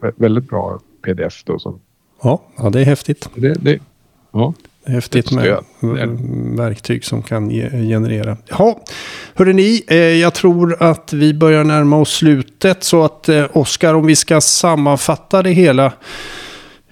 vä- 0.00 0.12
väldigt 0.16 0.48
bra 0.48 0.80
pdf 1.02 1.44
då. 1.44 1.58
Som, 1.58 1.80
Ja, 2.22 2.40
ja 2.56 2.70
det 2.70 2.80
är 2.80 2.84
häftigt. 2.84 3.28
det, 3.34 3.54
det, 3.54 3.78
ja. 4.32 4.54
Häftigt 4.88 5.30
med 5.30 5.58
mm, 5.82 6.56
verktyg 6.56 7.04
som 7.04 7.22
kan 7.22 7.50
ge, 7.50 7.70
generera. 7.70 8.36
Ja, 8.48 8.80
hörde 9.34 9.52
ni, 9.52 9.84
eh, 9.88 9.96
jag 9.96 10.34
tror 10.34 10.82
att 10.82 11.12
vi 11.12 11.34
börjar 11.34 11.64
närma 11.64 11.96
oss 11.96 12.12
slutet. 12.12 12.84
Så 12.84 13.04
att 13.04 13.28
eh, 13.28 13.44
Oskar, 13.52 13.94
om 13.94 14.06
vi 14.06 14.16
ska 14.16 14.40
sammanfatta 14.40 15.42
det 15.42 15.50
hela. 15.50 15.92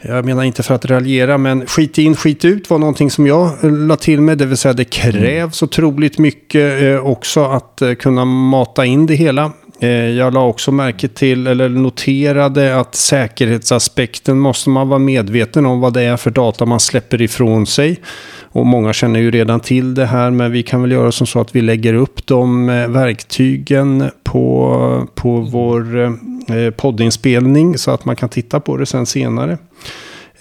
Jag 0.02 0.24
menar 0.24 0.44
inte 0.44 0.62
för 0.62 0.74
att 0.74 0.84
raljera, 0.84 1.38
men 1.38 1.66
skit 1.66 1.98
in, 1.98 2.16
skit 2.16 2.44
ut 2.44 2.70
var 2.70 2.78
någonting 2.78 3.10
som 3.10 3.26
jag 3.26 3.64
eh, 3.64 3.72
la 3.72 3.96
till 3.96 4.20
med. 4.20 4.38
Det 4.38 4.46
vill 4.46 4.56
säga 4.56 4.72
det 4.72 4.84
krävs 4.84 5.62
otroligt 5.62 6.18
mycket 6.18 6.82
eh, 6.82 7.06
också 7.06 7.44
att 7.44 7.82
kunna 7.98 8.24
mata 8.24 8.84
in 8.84 9.06
det 9.06 9.14
hela. 9.14 9.52
Eh, 9.80 9.90
jag 9.90 10.34
la 10.34 10.46
också 10.46 10.72
märke 10.72 11.08
till, 11.08 11.46
eller 11.46 11.68
noterade 11.68 12.80
att 12.80 12.94
säkerhetsaspekten 12.94 14.38
måste 14.38 14.70
man 14.70 14.88
vara 14.88 14.98
medveten 14.98 15.66
om 15.66 15.80
vad 15.80 15.92
det 15.92 16.02
är 16.02 16.16
för 16.16 16.30
data 16.30 16.66
man 16.66 16.80
släpper 16.80 17.22
ifrån 17.22 17.66
sig. 17.66 18.00
Och 18.42 18.66
många 18.66 18.92
känner 18.92 19.20
ju 19.20 19.30
redan 19.30 19.60
till 19.60 19.94
det 19.94 20.06
här, 20.06 20.30
men 20.30 20.52
vi 20.52 20.62
kan 20.62 20.82
väl 20.82 20.92
göra 20.92 21.12
som 21.12 21.26
så 21.26 21.40
att 21.40 21.56
vi 21.56 21.62
lägger 21.62 21.94
upp 21.94 22.26
de 22.26 22.68
eh, 22.68 22.88
verktygen 22.88 24.10
på, 24.24 25.08
på 25.14 25.40
vår, 25.40 25.98
eh, 25.98 26.12
eh, 26.56 26.70
poddinspelning 26.70 27.78
så 27.78 27.90
att 27.90 28.04
man 28.04 28.16
kan 28.16 28.28
titta 28.28 28.60
på 28.60 28.76
det 28.76 28.86
sen 28.86 29.06
senare. 29.06 29.58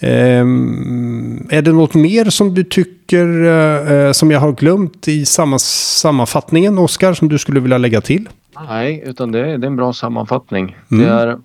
Um, 0.00 1.48
är 1.50 1.62
det 1.62 1.72
något 1.72 1.94
mer 1.94 2.30
som 2.30 2.54
du 2.54 2.64
tycker 2.64 3.26
uh, 3.26 4.12
som 4.12 4.30
jag 4.30 4.40
har 4.40 4.52
glömt 4.52 5.08
i 5.08 5.26
samma, 5.26 5.58
sammanfattningen, 5.58 6.78
Oskar, 6.78 7.14
som 7.14 7.28
du 7.28 7.38
skulle 7.38 7.60
vilja 7.60 7.78
lägga 7.78 8.00
till? 8.00 8.28
Nej, 8.68 9.02
utan 9.06 9.32
det, 9.32 9.38
är, 9.38 9.58
det 9.58 9.66
är 9.66 9.70
en 9.70 9.76
bra 9.76 9.92
sammanfattning. 9.92 10.76
Mm. 10.90 11.04
Det 11.04 11.10
är 11.10 11.38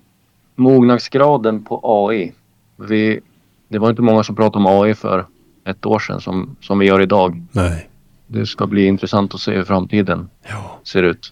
mognadsgraden 0.54 1.64
på 1.64 1.80
AI. 1.82 2.32
Vi, 2.76 3.20
det 3.68 3.78
var 3.78 3.90
inte 3.90 4.02
många 4.02 4.22
som 4.22 4.36
pratade 4.36 4.64
om 4.64 4.82
AI 4.82 4.94
för 4.94 5.26
ett 5.64 5.86
år 5.86 5.98
sedan 5.98 6.20
som, 6.20 6.56
som 6.60 6.78
vi 6.78 6.86
gör 6.86 7.00
idag. 7.00 7.42
Nej. 7.52 7.88
Det 8.26 8.46
ska 8.46 8.66
bli 8.66 8.86
intressant 8.86 9.34
att 9.34 9.40
se 9.40 9.52
hur 9.52 9.64
framtiden 9.64 10.28
ja. 10.48 10.78
ser 10.84 11.02
ut. 11.02 11.30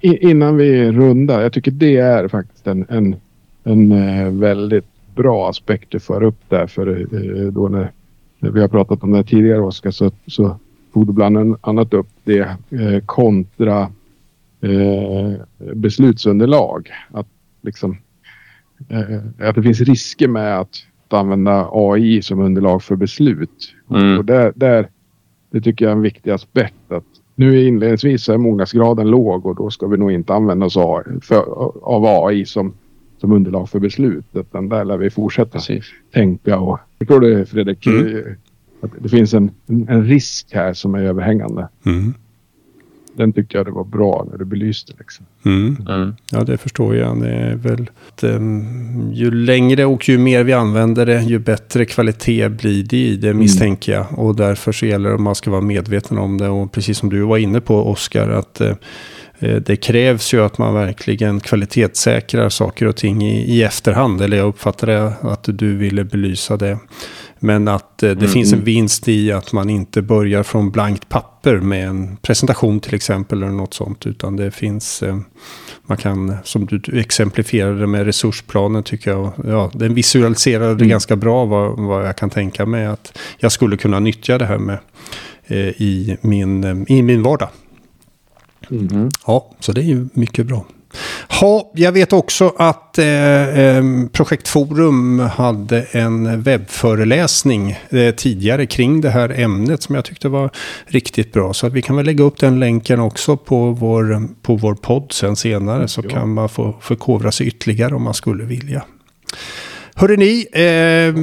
Innan 0.00 0.56
vi 0.56 0.92
rundar, 0.92 1.40
jag 1.40 1.52
tycker 1.52 1.70
det 1.70 1.96
är 1.96 2.28
faktiskt 2.28 2.66
en, 2.66 2.86
en, 2.88 3.16
en 3.64 4.40
väldigt 4.40 4.86
bra 5.14 5.48
aspekt 5.48 5.90
du 5.90 6.00
för 6.00 6.22
upp 6.22 6.38
där. 6.48 6.66
För 6.66 6.88
eh, 6.88 7.52
då 7.52 7.68
när, 7.68 7.92
när 8.38 8.50
vi 8.50 8.60
har 8.60 8.68
pratat 8.68 9.02
om 9.02 9.12
det 9.12 9.24
tidigare 9.24 9.60
Oskar 9.60 9.90
så, 9.90 10.10
så 10.26 10.56
tog 10.92 11.06
du 11.06 11.12
bland 11.12 11.56
annat 11.60 11.94
upp 11.94 12.08
det 12.24 12.40
eh, 12.70 13.00
kontra 13.06 13.90
eh, 14.64 15.32
beslutsunderlag. 15.74 16.90
Att, 17.10 17.26
liksom, 17.62 17.98
eh, 18.88 19.48
att 19.48 19.54
det 19.54 19.62
finns 19.62 19.80
risker 19.80 20.28
med 20.28 20.60
att, 20.60 20.86
att 21.06 21.12
använda 21.12 21.68
AI 21.72 22.22
som 22.22 22.40
underlag 22.40 22.82
för 22.82 22.96
beslut. 22.96 23.74
Mm. 23.90 24.18
Och 24.18 24.24
där, 24.24 24.52
där, 24.56 24.88
det 25.50 25.60
tycker 25.60 25.84
jag 25.84 25.92
är 25.92 25.96
en 25.96 26.02
viktig 26.02 26.30
aspekt. 26.30 26.92
att 26.92 27.04
nu 27.36 27.66
inledningsvis 27.66 28.28
är 28.28 28.38
mognadsgraden 28.38 29.10
låg 29.10 29.46
och 29.46 29.56
då 29.56 29.70
ska 29.70 29.86
vi 29.86 29.96
nog 29.96 30.12
inte 30.12 30.34
använda 30.34 30.66
oss 30.66 30.76
av, 30.76 31.02
för, 31.22 31.42
av 31.82 32.04
AI 32.06 32.44
som 32.44 32.74
som 33.24 33.32
underlag 33.32 33.68
för 33.68 33.80
beslut. 33.80 34.24
Utan 34.32 34.68
där 34.68 34.84
lär 34.84 34.96
vi 34.96 35.10
fortsätta 35.10 35.50
Precis. 35.50 35.84
tänka 36.12 36.58
och... 36.58 36.78
Förstår 36.98 37.20
du 37.20 37.46
Fredrik? 37.46 37.86
Mm. 37.86 38.36
Att 38.80 38.90
det 38.98 39.08
finns 39.08 39.34
en, 39.34 39.50
en 39.66 40.04
risk 40.04 40.46
här 40.52 40.72
som 40.72 40.94
är 40.94 41.02
överhängande. 41.02 41.68
Mm. 41.86 42.14
Den 43.16 43.32
tyckte 43.32 43.56
jag 43.56 43.66
det 43.66 43.72
var 43.72 43.84
bra 43.84 44.26
när 44.30 44.38
du 44.38 44.44
belyste. 44.44 44.92
Liksom. 44.98 45.26
Mm. 45.44 45.86
Mm. 45.88 46.14
Ja, 46.30 46.44
det 46.44 46.58
förstår 46.58 46.96
jag. 46.96 47.20
Det 47.20 47.30
är 47.30 47.54
väl 47.54 47.90
att, 48.08 48.24
um, 48.24 49.10
ju 49.12 49.30
längre 49.30 49.84
och 49.84 50.08
ju 50.08 50.18
mer 50.18 50.44
vi 50.44 50.52
använder 50.52 51.06
det, 51.06 51.22
ju 51.22 51.38
bättre 51.38 51.84
kvalitet 51.84 52.48
blir 52.48 52.84
det 52.84 52.96
i 52.96 53.16
det 53.16 53.28
mm. 53.28 53.38
misstänker 53.38 53.92
jag. 53.92 54.06
Och 54.18 54.36
därför 54.36 54.72
så 54.72 54.86
gäller 54.86 55.08
det 55.08 55.14
att 55.14 55.20
man 55.20 55.34
ska 55.34 55.50
vara 55.50 55.60
medveten 55.60 56.18
om 56.18 56.38
det. 56.38 56.48
Och 56.48 56.72
precis 56.72 56.98
som 56.98 57.10
du 57.10 57.20
var 57.20 57.38
inne 57.38 57.60
på, 57.60 57.90
Oskar, 57.90 58.28
att 58.28 58.60
uh, 58.60 58.72
det 59.38 59.76
krävs 59.76 60.34
ju 60.34 60.44
att 60.44 60.58
man 60.58 60.74
verkligen 60.74 61.40
kvalitetssäkrar 61.40 62.48
saker 62.48 62.86
och 62.86 62.96
ting 62.96 63.22
i, 63.22 63.56
i 63.56 63.62
efterhand. 63.62 64.20
Eller 64.20 64.36
jag 64.36 64.48
uppfattade 64.48 65.12
att 65.20 65.44
du 65.44 65.76
ville 65.76 66.04
belysa 66.04 66.56
det. 66.56 66.78
Men 67.44 67.68
att 67.68 68.02
eh, 68.02 68.10
det 68.10 68.12
mm. 68.12 68.28
finns 68.28 68.52
en 68.52 68.58
mm. 68.58 68.64
vinst 68.64 69.08
i 69.08 69.32
att 69.32 69.52
man 69.52 69.70
inte 69.70 70.02
börjar 70.02 70.42
från 70.42 70.70
blankt 70.70 71.08
papper 71.08 71.56
med 71.56 71.88
en 71.88 72.16
presentation 72.16 72.80
till 72.80 72.94
exempel. 72.94 73.42
Eller 73.42 73.52
något 73.52 73.74
sånt. 73.74 74.06
Utan 74.06 74.36
det 74.36 74.50
finns, 74.50 75.02
eh, 75.02 75.18
man 75.86 75.96
kan, 75.96 76.36
som 76.44 76.66
du 76.66 77.00
exemplifierade 77.00 77.86
med 77.86 78.06
resursplanen 78.06 78.82
tycker 78.82 79.10
jag. 79.10 79.32
Ja, 79.46 79.70
den 79.74 79.94
visualiserade 79.94 80.70
mm. 80.70 80.88
ganska 80.88 81.16
bra 81.16 81.44
vad, 81.44 81.80
vad 81.80 82.06
jag 82.06 82.16
kan 82.16 82.30
tänka 82.30 82.66
mig 82.66 82.86
att 82.86 83.18
jag 83.38 83.52
skulle 83.52 83.76
kunna 83.76 84.00
nyttja 84.00 84.38
det 84.38 84.46
här 84.46 84.58
med 84.58 84.78
i, 85.76 86.16
min, 86.20 86.86
i 86.88 87.02
min 87.02 87.22
vardag. 87.22 87.48
Mm. 88.70 89.10
Ja, 89.26 89.50
så 89.60 89.72
det 89.72 89.80
är 89.80 89.84
ju 89.84 90.08
mycket 90.14 90.46
bra. 90.46 90.64
Ja, 91.40 91.70
jag 91.74 91.92
vet 91.92 92.12
också 92.12 92.52
att 92.56 92.98
eh, 92.98 93.58
eh, 93.58 93.84
Projektforum 94.12 95.18
hade 95.18 95.82
en 95.82 96.42
webbföreläsning 96.42 97.78
eh, 97.88 98.14
tidigare 98.14 98.66
kring 98.66 99.00
det 99.00 99.10
här 99.10 99.40
ämnet 99.40 99.82
som 99.82 99.94
jag 99.94 100.04
tyckte 100.04 100.28
var 100.28 100.50
riktigt 100.86 101.32
bra. 101.32 101.54
Så 101.54 101.66
att 101.66 101.72
vi 101.72 101.82
kan 101.82 101.96
väl 101.96 102.06
lägga 102.06 102.24
upp 102.24 102.38
den 102.38 102.60
länken 102.60 103.00
också 103.00 103.36
på 103.36 103.70
vår, 103.70 104.28
på 104.42 104.56
vår 104.56 104.74
podd 104.74 105.12
sen 105.12 105.36
senare. 105.36 105.88
Så 105.88 106.00
ja. 106.04 106.10
kan 106.10 106.34
man 106.34 106.48
få 106.48 106.74
förkovra 106.80 107.32
sig 107.32 107.46
ytterligare 107.46 107.94
om 107.94 108.02
man 108.02 108.14
skulle 108.14 108.44
vilja. 108.44 108.84
Hörrni, 109.96 110.46
ni, 110.54 110.62
eh, 110.62 111.14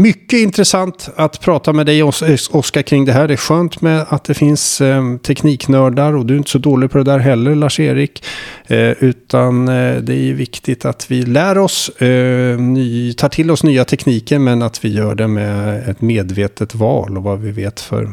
mycket 0.00 0.38
intressant 0.38 1.08
att 1.16 1.40
prata 1.40 1.72
med 1.72 1.86
dig 1.86 2.02
Oskar 2.02 2.82
kring 2.82 3.04
det 3.04 3.12
här. 3.12 3.28
Det 3.28 3.34
är 3.34 3.36
skönt 3.36 3.80
med 3.80 4.06
att 4.08 4.24
det 4.24 4.34
finns 4.34 4.80
eh, 4.80 5.16
tekniknördar 5.16 6.12
och 6.12 6.26
du 6.26 6.34
är 6.34 6.38
inte 6.38 6.50
så 6.50 6.58
dålig 6.58 6.90
på 6.90 6.98
det 6.98 7.04
där 7.04 7.18
heller 7.18 7.54
Lars-Erik. 7.54 8.24
Eh, 8.66 8.90
utan 8.90 9.68
eh, 9.68 9.96
det 9.96 10.14
är 10.14 10.32
viktigt 10.32 10.84
att 10.84 11.10
vi 11.10 11.22
lär 11.22 11.58
oss, 11.58 11.88
eh, 11.88 12.58
ny, 12.58 13.12
tar 13.12 13.28
till 13.28 13.50
oss 13.50 13.62
nya 13.62 13.84
tekniker 13.84 14.38
men 14.38 14.62
att 14.62 14.84
vi 14.84 14.88
gör 14.88 15.14
det 15.14 15.28
med 15.28 15.88
ett 15.88 16.00
medvetet 16.00 16.74
val 16.74 17.16
och 17.16 17.22
vad 17.22 17.40
vi 17.40 17.50
vet 17.50 17.80
för 17.80 18.10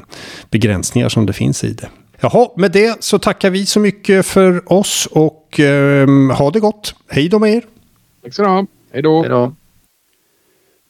begränsningar 0.50 1.10
som 1.10 1.26
det 1.26 1.34
finns 1.34 1.64
i 1.64 1.74
det. 1.74 1.90
Jaha, 2.20 2.48
med 2.58 2.72
det 2.72 3.04
så 3.04 3.20
tackar 3.20 3.50
vi 3.50 3.66
så 3.66 3.80
mycket 3.80 4.26
för 4.26 4.74
oss 4.74 5.08
och 5.12 5.60
eh, 5.60 6.08
ha 6.32 6.52
det 6.52 6.60
gott. 6.60 6.96
Hej 7.08 7.30
då 7.30 7.40
med 7.40 7.54
er! 7.54 7.64
Tack 8.24 8.34
så 8.34 8.42
du 8.42 8.48
ha. 8.48 8.66
Hej 8.94 9.02
då! 9.02 9.54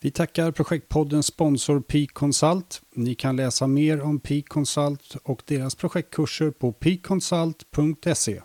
Vi 0.04 0.12
tackar 0.12 0.52
projektpoddens 0.52 1.26
sponsor 1.26 1.82
Peak 1.82 2.14
Consult. 2.14 2.82
Ni 2.96 3.16
kan 3.16 3.36
läsa 3.36 3.68
mer 3.68 4.02
om 4.02 4.20
Peak 4.20 4.48
Consult 4.48 5.16
och 5.24 5.44
deras 5.46 5.76
projektkurser 5.76 6.52
på 6.52 6.72
peakconsult.se. 6.72 8.42